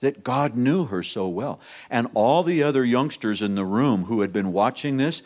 [0.02, 1.60] that God knew her so well.
[1.88, 5.22] And all the other youngsters in the room who had been watching this,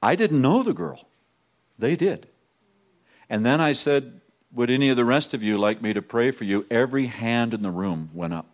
[0.00, 1.04] I didn't know the girl.
[1.78, 2.28] They did.
[3.28, 4.20] And then I said,
[4.52, 6.66] Would any of the rest of you like me to pray for you?
[6.70, 8.46] Every hand in the room went up.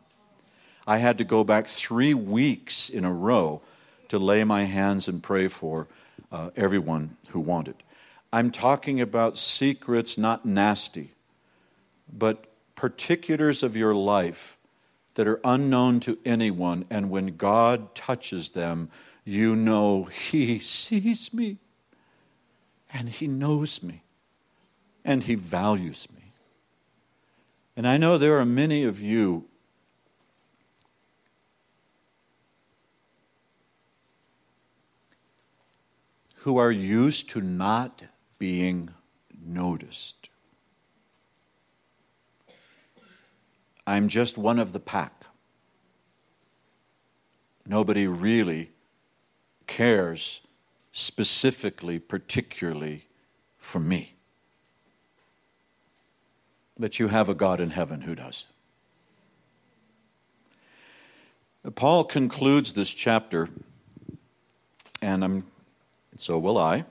[0.86, 3.61] I had to go back three weeks in a row
[4.09, 5.86] to lay my hands and pray for
[6.32, 7.74] uh, everyone who wanted.
[8.32, 11.12] I'm talking about secrets, not nasty
[12.12, 14.56] but particulars of your life
[15.14, 16.84] that are unknown to anyone.
[16.90, 18.90] And when God touches them,
[19.24, 21.59] you know He sees me
[22.92, 24.02] and He knows me
[25.04, 26.22] and He values me.
[27.76, 29.44] And I know there are many of you
[36.34, 38.02] who are used to not
[38.38, 38.90] being
[39.44, 40.17] noticed.
[43.89, 45.24] I'm just one of the pack.
[47.66, 48.70] Nobody really
[49.66, 50.43] cares
[50.93, 53.07] specifically, particularly
[53.57, 54.14] for me.
[56.78, 58.45] But you have a God in heaven who does.
[61.74, 63.49] Paul concludes this chapter,
[65.01, 65.47] and I'm,
[66.18, 66.84] so will I,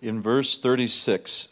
[0.00, 1.48] in verse 36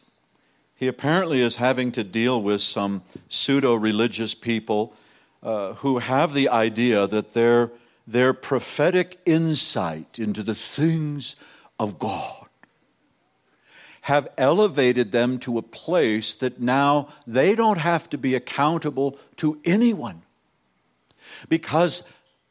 [0.83, 4.93] he apparently is having to deal with some pseudo religious people
[5.41, 7.71] uh, who have the idea that their,
[8.09, 11.37] their prophetic insight into the things
[11.79, 12.49] of God
[14.01, 19.61] have elevated them to a place that now they don't have to be accountable to
[19.65, 20.21] anyone.
[21.49, 22.03] Because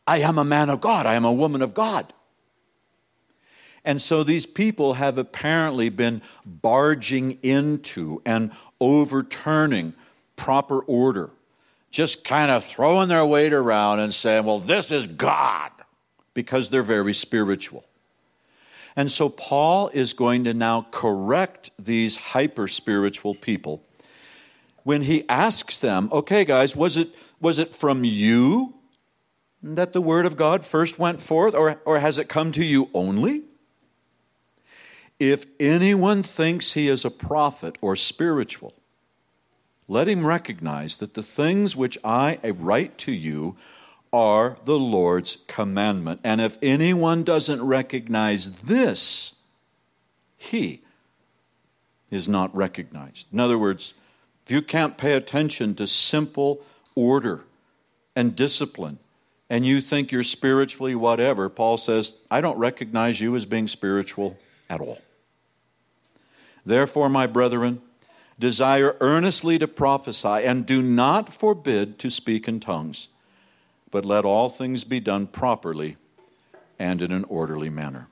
[0.07, 2.13] I am a man of God, I am a woman of God.
[3.83, 9.93] And so these people have apparently been barging into and overturning
[10.35, 11.29] proper order,
[11.89, 15.71] just kind of throwing their weight around and saying, well, this is God,
[16.33, 17.83] because they're very spiritual.
[18.95, 23.83] And so Paul is going to now correct these hyper spiritual people
[24.83, 27.09] when he asks them, okay, guys, was it,
[27.39, 28.73] was it from you
[29.63, 32.89] that the word of God first went forth, or, or has it come to you
[32.93, 33.43] only?
[35.21, 38.73] If anyone thinks he is a prophet or spiritual,
[39.87, 43.55] let him recognize that the things which I write to you
[44.11, 46.21] are the Lord's commandment.
[46.23, 49.35] And if anyone doesn't recognize this,
[50.37, 50.81] he
[52.09, 53.27] is not recognized.
[53.31, 53.93] In other words,
[54.47, 56.61] if you can't pay attention to simple
[56.95, 57.43] order
[58.15, 58.97] and discipline,
[59.51, 64.35] and you think you're spiritually whatever, Paul says, I don't recognize you as being spiritual
[64.67, 64.97] at all.
[66.65, 67.81] Therefore, my brethren,
[68.39, 73.07] desire earnestly to prophesy, and do not forbid to speak in tongues,
[73.91, 75.97] but let all things be done properly
[76.79, 78.07] and in an orderly manner.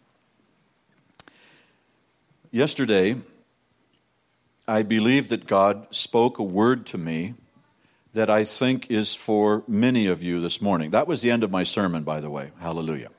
[2.51, 3.15] Yesterday,
[4.67, 7.33] I believe that God spoke a word to me
[8.13, 10.91] that I think is for many of you this morning.
[10.91, 12.51] That was the end of my sermon, by the way.
[12.59, 13.09] Hallelujah.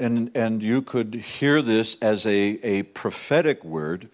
[0.00, 2.30] And, and you could hear this as a,
[2.62, 4.08] a prophetic word.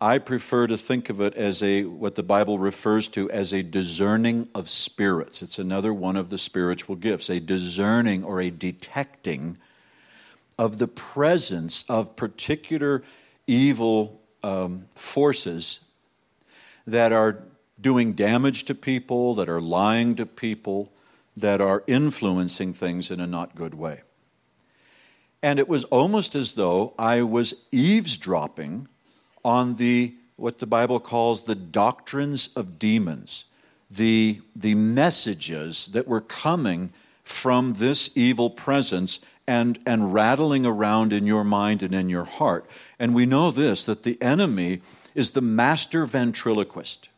[0.00, 3.62] I prefer to think of it as a what the Bible refers to as a
[3.62, 5.42] discerning of spirits.
[5.42, 9.58] It's another one of the spiritual gifts, a discerning or a detecting
[10.56, 13.02] of the presence of particular
[13.46, 15.80] evil um, forces
[16.86, 17.42] that are
[17.80, 20.90] doing damage to people, that are lying to people,
[21.36, 24.00] that are influencing things in a not good way.
[25.42, 28.88] And it was almost as though I was eavesdropping
[29.44, 33.46] on the what the Bible calls the doctrines of demons,
[33.90, 36.92] the, the messages that were coming
[37.24, 39.18] from this evil presence
[39.48, 42.66] and, and rattling around in your mind and in your heart.
[43.00, 44.80] And we know this that the enemy
[45.16, 47.08] is the master ventriloquist.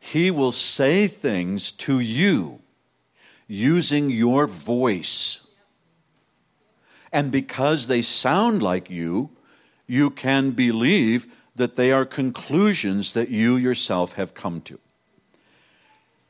[0.00, 2.60] He will say things to you
[3.46, 5.41] using your voice.
[7.12, 9.30] And because they sound like you,
[9.86, 14.78] you can believe that they are conclusions that you yourself have come to.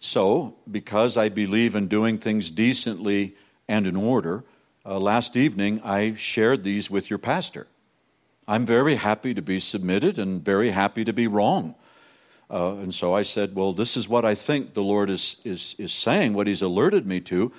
[0.01, 3.37] So, because I believe in doing things decently
[3.69, 4.43] and in order,
[4.85, 7.69] uh, last evening I shared these with your pastor.
[8.49, 11.77] I'm very happy to be submitted and very happy to be wrong.
[12.51, 15.77] Uh, and so I said, Well, this is what I think the Lord is, is,
[15.79, 17.53] is saying, what He's alerted me to.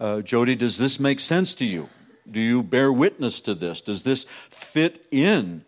[0.00, 1.88] Uh, Jody, does this make sense to you?
[2.30, 3.80] Do you bear witness to this?
[3.80, 5.64] Does this fit in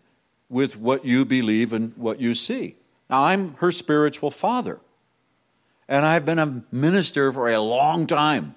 [0.49, 2.75] with what you believe and what you see?
[3.09, 4.79] Now, I'm her spiritual father,
[5.87, 8.55] and I've been a minister for a long time.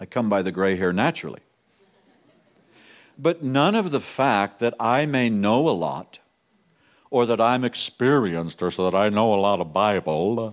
[0.00, 1.40] I come by the gray hair naturally.
[3.16, 6.18] But none of the fact that I may know a lot
[7.10, 10.52] or that I'm experienced or so that I know a lot of Bible uh,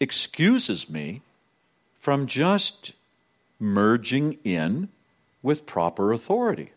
[0.00, 1.22] excuses me
[2.00, 2.92] from just
[3.60, 4.88] merging in
[5.42, 6.72] with proper authority.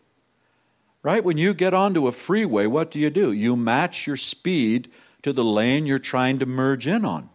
[1.02, 1.22] Right?
[1.22, 3.30] When you get onto a freeway, what do you do?
[3.30, 4.90] You match your speed
[5.22, 7.28] to the lane you're trying to merge in on.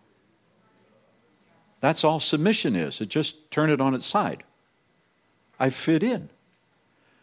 [1.80, 3.00] That's all submission is.
[3.00, 4.44] It just turn it on its side.
[5.60, 6.30] I fit in.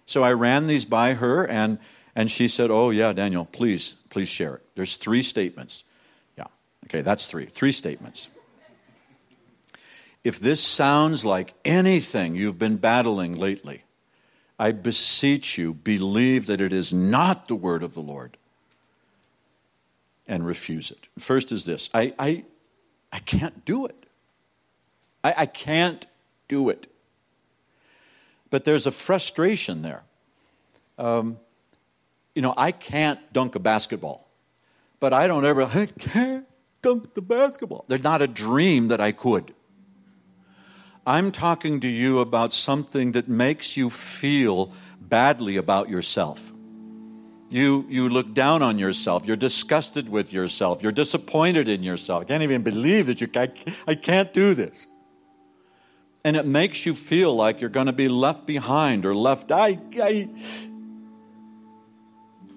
[0.06, 1.78] So I ran these by her, and,
[2.14, 4.62] and she said, Oh, yeah, Daniel, please, please share it.
[4.76, 5.84] There's three statements.
[6.38, 6.46] Yeah,
[6.86, 7.46] okay, that's three.
[7.46, 8.28] Three statements.
[10.22, 13.82] If this sounds like anything you've been battling lately,
[14.58, 18.36] I beseech you, believe that it is not the word of the Lord
[20.26, 21.06] and refuse it.
[21.18, 22.44] First is this I, I,
[23.12, 24.06] I can't do it.
[25.22, 26.06] I, I can't
[26.48, 26.86] do it.
[28.50, 30.02] But there's a frustration there.
[30.98, 31.38] Um,
[32.34, 34.26] you know, I can't dunk a basketball,
[35.00, 36.46] but I don't ever, I can't
[36.80, 37.84] dunk the basketball.
[37.88, 39.52] There's not a dream that I could.
[41.06, 46.52] I'm talking to you about something that makes you feel badly about yourself.
[47.48, 49.24] You, you look down on yourself.
[49.24, 50.82] You're disgusted with yourself.
[50.82, 52.22] You're disappointed in yourself.
[52.22, 53.50] I can't even believe that you, I,
[53.86, 54.88] I can't do this
[56.26, 59.52] and it makes you feel like you're going to be left behind or left.
[59.52, 60.28] I, I,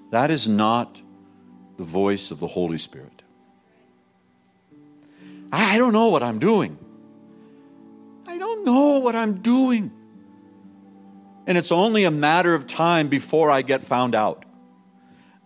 [0.09, 0.99] that is not
[1.77, 3.21] the voice of the Holy Spirit.
[5.51, 6.79] I don't know what I'm doing.
[8.39, 9.91] Don't know what I'm doing.
[11.45, 14.45] And it's only a matter of time before I get found out.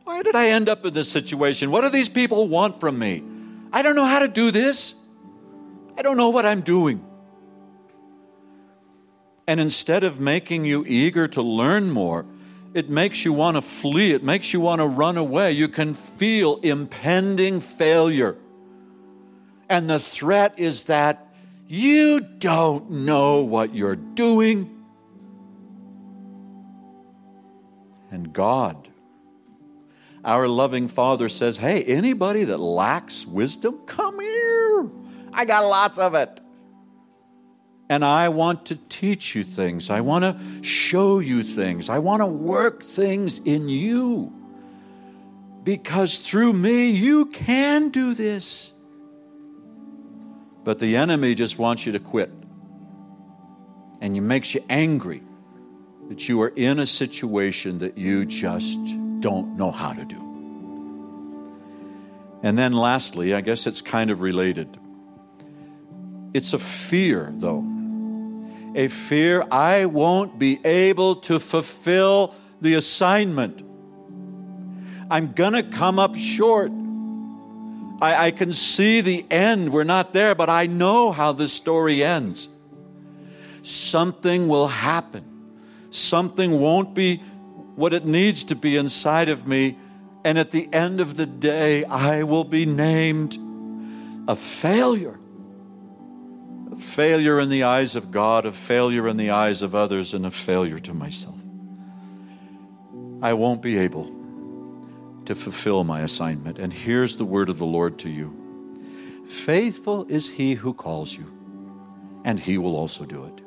[0.03, 1.71] Why did I end up in this situation?
[1.71, 3.23] What do these people want from me?
[3.71, 4.93] I don't know how to do this.
[5.97, 7.03] I don't know what I'm doing.
[9.47, 12.25] And instead of making you eager to learn more,
[12.73, 14.11] it makes you want to flee.
[14.11, 15.53] It makes you want to run away.
[15.53, 18.37] You can feel impending failure.
[19.67, 21.22] And the threat is that
[21.73, 24.69] you don't know what you're doing.
[28.11, 28.89] And God,
[30.23, 34.87] our loving Father, says, Hey, anybody that lacks wisdom, come here.
[35.33, 36.39] I got lots of it.
[37.89, 39.89] And I want to teach you things.
[39.89, 41.89] I want to show you things.
[41.89, 44.31] I want to work things in you.
[45.63, 48.72] Because through me, you can do this.
[50.63, 52.31] But the enemy just wants you to quit.
[54.01, 55.21] And it makes you angry
[56.09, 58.79] that you are in a situation that you just
[59.19, 60.17] don't know how to do.
[62.43, 64.77] And then lastly, I guess it's kind of related.
[66.33, 67.65] It's a fear, though.
[68.75, 73.63] A fear I won't be able to fulfill the assignment.
[75.09, 76.71] I'm going to come up short.
[78.01, 79.71] I, I, can see the end.
[79.71, 82.49] We're not there, but I know how this story ends.
[83.61, 85.23] Something will happen.
[85.89, 87.17] Something won't be
[87.75, 89.77] what it needs to be inside of me.
[90.23, 93.37] And at the end of the day, I will be named
[94.27, 95.19] a failure.
[96.71, 100.25] A failure in the eyes of God, a failure in the eyes of others, and
[100.25, 101.35] a failure to myself.
[103.21, 104.22] I won't be able
[105.25, 106.59] to fulfill my assignment.
[106.59, 108.33] And here's the word of the Lord to you
[109.27, 111.25] Faithful is he who calls you,
[112.25, 113.43] and he will also do it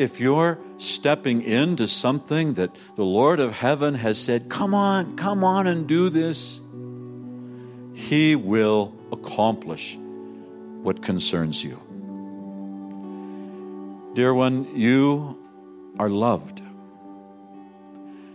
[0.00, 5.44] if you're stepping into something that the Lord of heaven has said, come on, come
[5.44, 6.58] on and do this,
[7.92, 9.98] He will accomplish
[10.82, 11.78] what concerns you.
[14.14, 15.36] Dear one, you
[15.98, 16.59] are loved.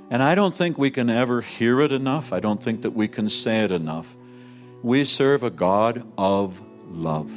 [0.10, 2.32] And I don't think we can ever hear it enough.
[2.32, 4.08] I don't think that we can say it enough.
[4.84, 7.32] We serve a God of love.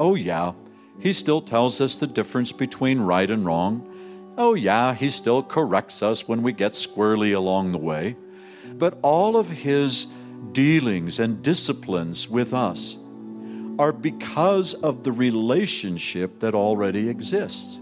[0.00, 0.52] Oh, yeah,
[0.98, 3.88] he still tells us the difference between right and wrong.
[4.36, 8.16] Oh, yeah, he still corrects us when we get squirrely along the way.
[8.72, 10.08] But all of his
[10.50, 12.98] dealings and disciplines with us
[13.78, 17.78] are because of the relationship that already exists.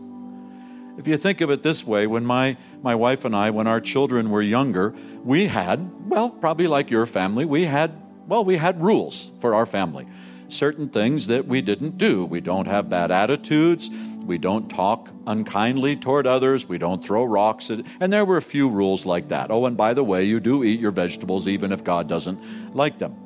[0.98, 3.80] If you think of it this way, when my, my wife and I, when our
[3.80, 7.92] children were younger, we had, well, probably like your family, we had,
[8.26, 10.06] well, we had rules for our family
[10.52, 12.24] certain things that we didn't do.
[12.24, 13.90] We don't have bad attitudes.
[14.24, 16.68] We don't talk unkindly toward others.
[16.68, 17.70] We don't throw rocks.
[17.70, 19.50] At, and there were a few rules like that.
[19.50, 22.98] Oh, and by the way, you do eat your vegetables even if God doesn't like
[22.98, 23.16] them.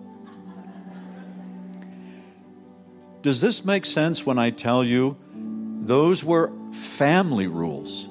[3.23, 5.17] Does this make sense when I tell you
[5.87, 8.09] those were family rules?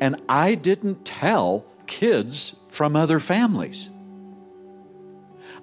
[0.00, 3.88] And I didn't tell kids from other families.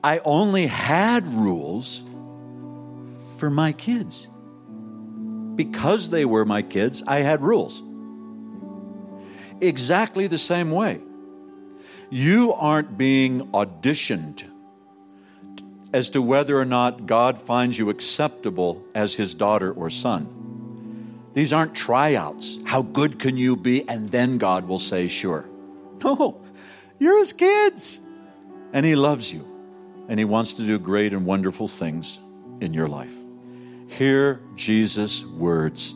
[0.03, 2.01] I only had rules
[3.37, 4.27] for my kids.
[5.55, 7.83] Because they were my kids, I had rules.
[9.59, 11.01] Exactly the same way.
[12.09, 14.43] You aren't being auditioned
[15.91, 20.38] as to whether or not God finds you acceptable as his daughter or son.
[21.39, 22.59] These aren't tryouts.
[22.65, 23.87] How good can you be?
[23.87, 25.45] And then God will say, sure.
[26.03, 26.41] No,
[26.99, 28.01] you're his kids.
[28.73, 29.47] And he loves you.
[30.09, 32.19] And he wants to do great and wonderful things
[32.59, 33.13] in your life.
[33.87, 35.95] Hear Jesus' words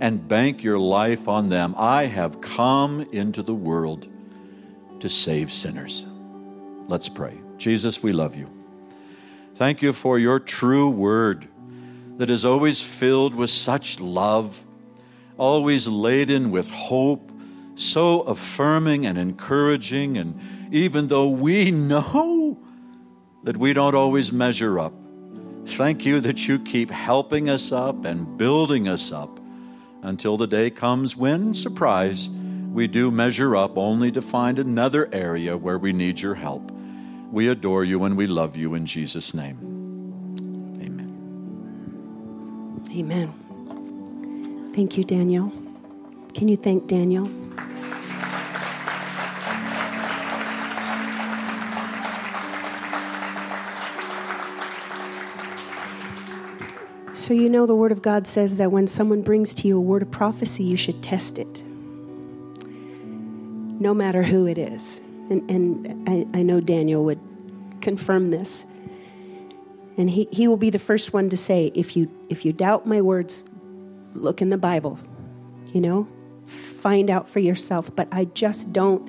[0.00, 1.74] and bank your life on them.
[1.78, 4.06] I have come into the world
[5.00, 6.04] to save sinners.
[6.88, 7.40] Let's pray.
[7.56, 8.50] Jesus, we love you.
[9.56, 11.48] Thank you for your true word
[12.18, 14.60] that is always filled with such love,
[15.36, 17.30] always laden with hope,
[17.74, 20.16] so affirming and encouraging.
[20.16, 20.38] And
[20.72, 22.58] even though we know
[23.42, 24.92] that we don't always measure up,
[25.66, 29.40] Thank you that you keep helping us up and building us up
[30.02, 32.28] until the day comes when, surprise,
[32.72, 36.70] we do measure up only to find another area where we need your help.
[37.32, 39.58] We adore you and we love you in Jesus' name.
[40.80, 41.10] Amen.
[42.90, 43.43] Amen.
[44.74, 45.52] Thank you, Daniel.
[46.34, 47.30] Can you thank Daniel?
[57.12, 59.80] So, you know, the Word of God says that when someone brings to you a
[59.80, 61.62] word of prophecy, you should test it,
[63.80, 65.00] no matter who it is.
[65.30, 67.20] And, and I, I know Daniel would
[67.80, 68.64] confirm this.
[69.96, 72.88] And he, he will be the first one to say, if you, if you doubt
[72.88, 73.44] my words,
[74.14, 74.98] look in the Bible,
[75.72, 76.08] you know,
[76.46, 77.90] find out for yourself.
[77.94, 79.08] But I just don't.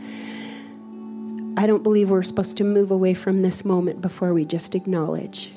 [1.58, 5.54] I don't believe we're supposed to move away from this moment before we just acknowledge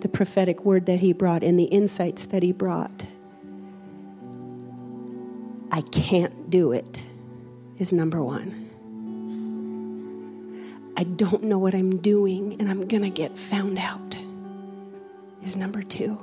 [0.00, 3.06] the prophetic word that he brought and the insights that he brought.
[5.70, 7.02] I can't do it,
[7.78, 8.62] is number one.
[10.96, 14.16] I don't know what I'm doing, and I'm going to get found out.
[15.42, 16.18] is number two.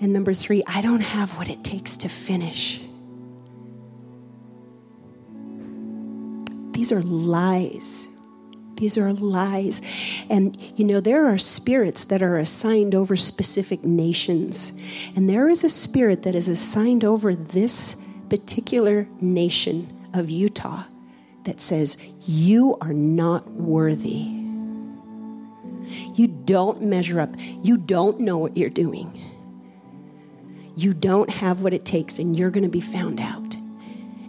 [0.00, 2.80] And number three, I don't have what it takes to finish.
[6.72, 8.08] These are lies.
[8.76, 9.82] These are lies.
[10.30, 14.72] And, you know, there are spirits that are assigned over specific nations.
[15.14, 17.96] And there is a spirit that is assigned over this
[18.30, 20.84] particular nation of Utah
[21.44, 24.28] that says, You are not worthy.
[26.14, 27.34] You don't measure up.
[27.62, 29.29] You don't know what you're doing.
[30.76, 33.56] You don't have what it takes, and you're going to be found out.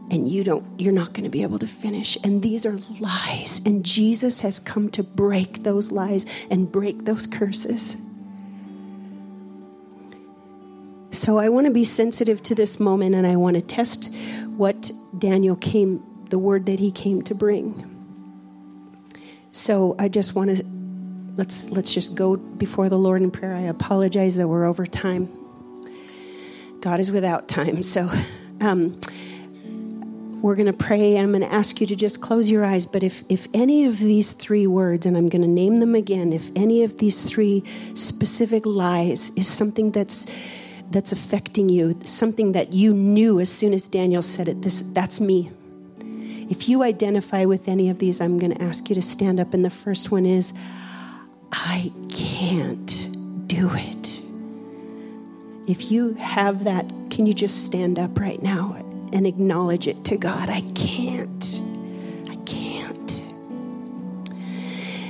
[0.10, 2.18] And you don't you're not going to be able to finish.
[2.24, 3.62] And these are lies.
[3.66, 7.96] And Jesus has come to break those lies and break those curses.
[11.12, 14.14] So I want to be sensitive to this moment and I want to test
[14.58, 17.88] what Daniel came the word that he came to bring.
[19.52, 20.66] So I just want to
[21.38, 23.54] let's let's just go before the Lord in prayer.
[23.54, 25.30] I apologize that we're over time
[26.82, 28.10] God is without time so
[28.62, 29.00] um,
[30.42, 32.86] we're going to pray and I'm going to ask you to just close your eyes.
[32.86, 36.34] But if, if any of these three words, and I'm going to name them again,
[36.34, 37.64] if any of these three
[37.94, 40.26] specific lies is something that's
[40.90, 45.22] that's affecting you, something that you knew as soon as Daniel said it, this that's
[45.22, 45.50] me.
[46.50, 49.54] If you identify with any of these, I'm going to ask you to stand up.
[49.54, 50.52] And the first one is,
[51.54, 54.22] I can't do it.
[55.68, 58.82] If you have that, can you just stand up right now?
[59.14, 60.50] and acknowledge it to God.
[60.50, 61.62] I can't.
[62.30, 63.22] I can't.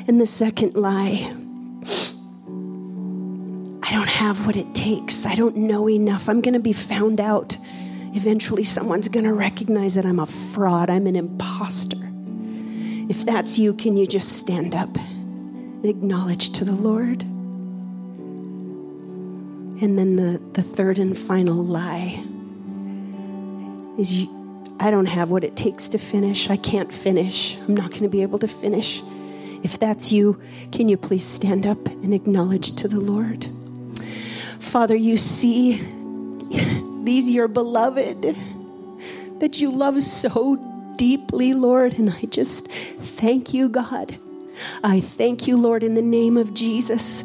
[0.07, 1.35] And the second lie
[3.83, 5.25] I don't have what it takes.
[5.25, 6.29] I don't know enough.
[6.29, 7.57] I'm going to be found out.
[8.13, 11.97] Eventually, someone's going to recognize that I'm a fraud, I'm an imposter.
[13.09, 17.25] If that's you, can you just stand up and acknowledge to the Lord?
[19.81, 22.23] And then the, the third and final lie
[23.97, 26.51] is you, I don't have what it takes to finish.
[26.51, 27.57] I can't finish.
[27.67, 29.01] I'm not going to be able to finish.
[29.63, 30.39] If that's you,
[30.71, 33.47] can you please stand up and acknowledge to the Lord?
[34.59, 35.81] Father, you see
[37.03, 38.35] these your beloved
[39.39, 40.57] that you love so
[40.95, 44.19] deeply, Lord, and I just thank you, God.
[44.83, 47.23] I thank you, Lord, in the name of Jesus,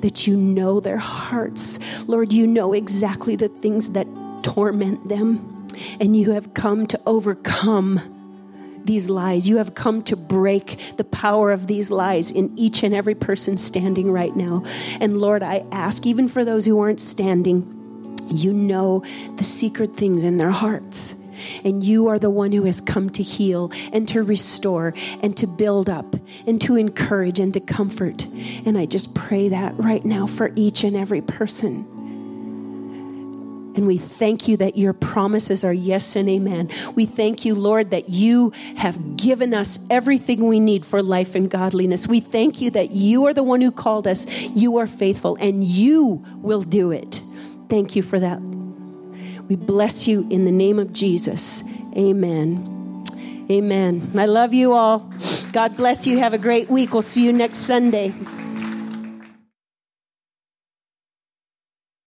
[0.00, 1.78] that you know their hearts.
[2.06, 4.06] Lord, you know exactly the things that
[4.42, 5.54] torment them
[6.00, 8.14] and you have come to overcome
[8.84, 9.48] these lies.
[9.48, 13.58] You have come to break the power of these lies in each and every person
[13.58, 14.64] standing right now.
[15.00, 17.74] And Lord, I ask, even for those who aren't standing,
[18.28, 19.04] you know
[19.36, 21.14] the secret things in their hearts.
[21.64, 25.46] And you are the one who has come to heal and to restore and to
[25.46, 26.16] build up
[26.46, 28.24] and to encourage and to comfort.
[28.66, 31.86] And I just pray that right now for each and every person.
[33.78, 36.68] And we thank you that your promises are yes and amen.
[36.96, 41.48] We thank you, Lord, that you have given us everything we need for life and
[41.48, 42.08] godliness.
[42.08, 44.26] We thank you that you are the one who called us.
[44.26, 47.22] You are faithful and you will do it.
[47.68, 48.57] Thank you for that.
[49.48, 51.62] We bless you in the name of Jesus.
[51.96, 53.04] Amen.
[53.50, 54.10] Amen.
[54.16, 55.10] I love you all.
[55.52, 56.18] God bless you.
[56.18, 56.92] Have a great week.
[56.92, 58.12] We'll see you next Sunday.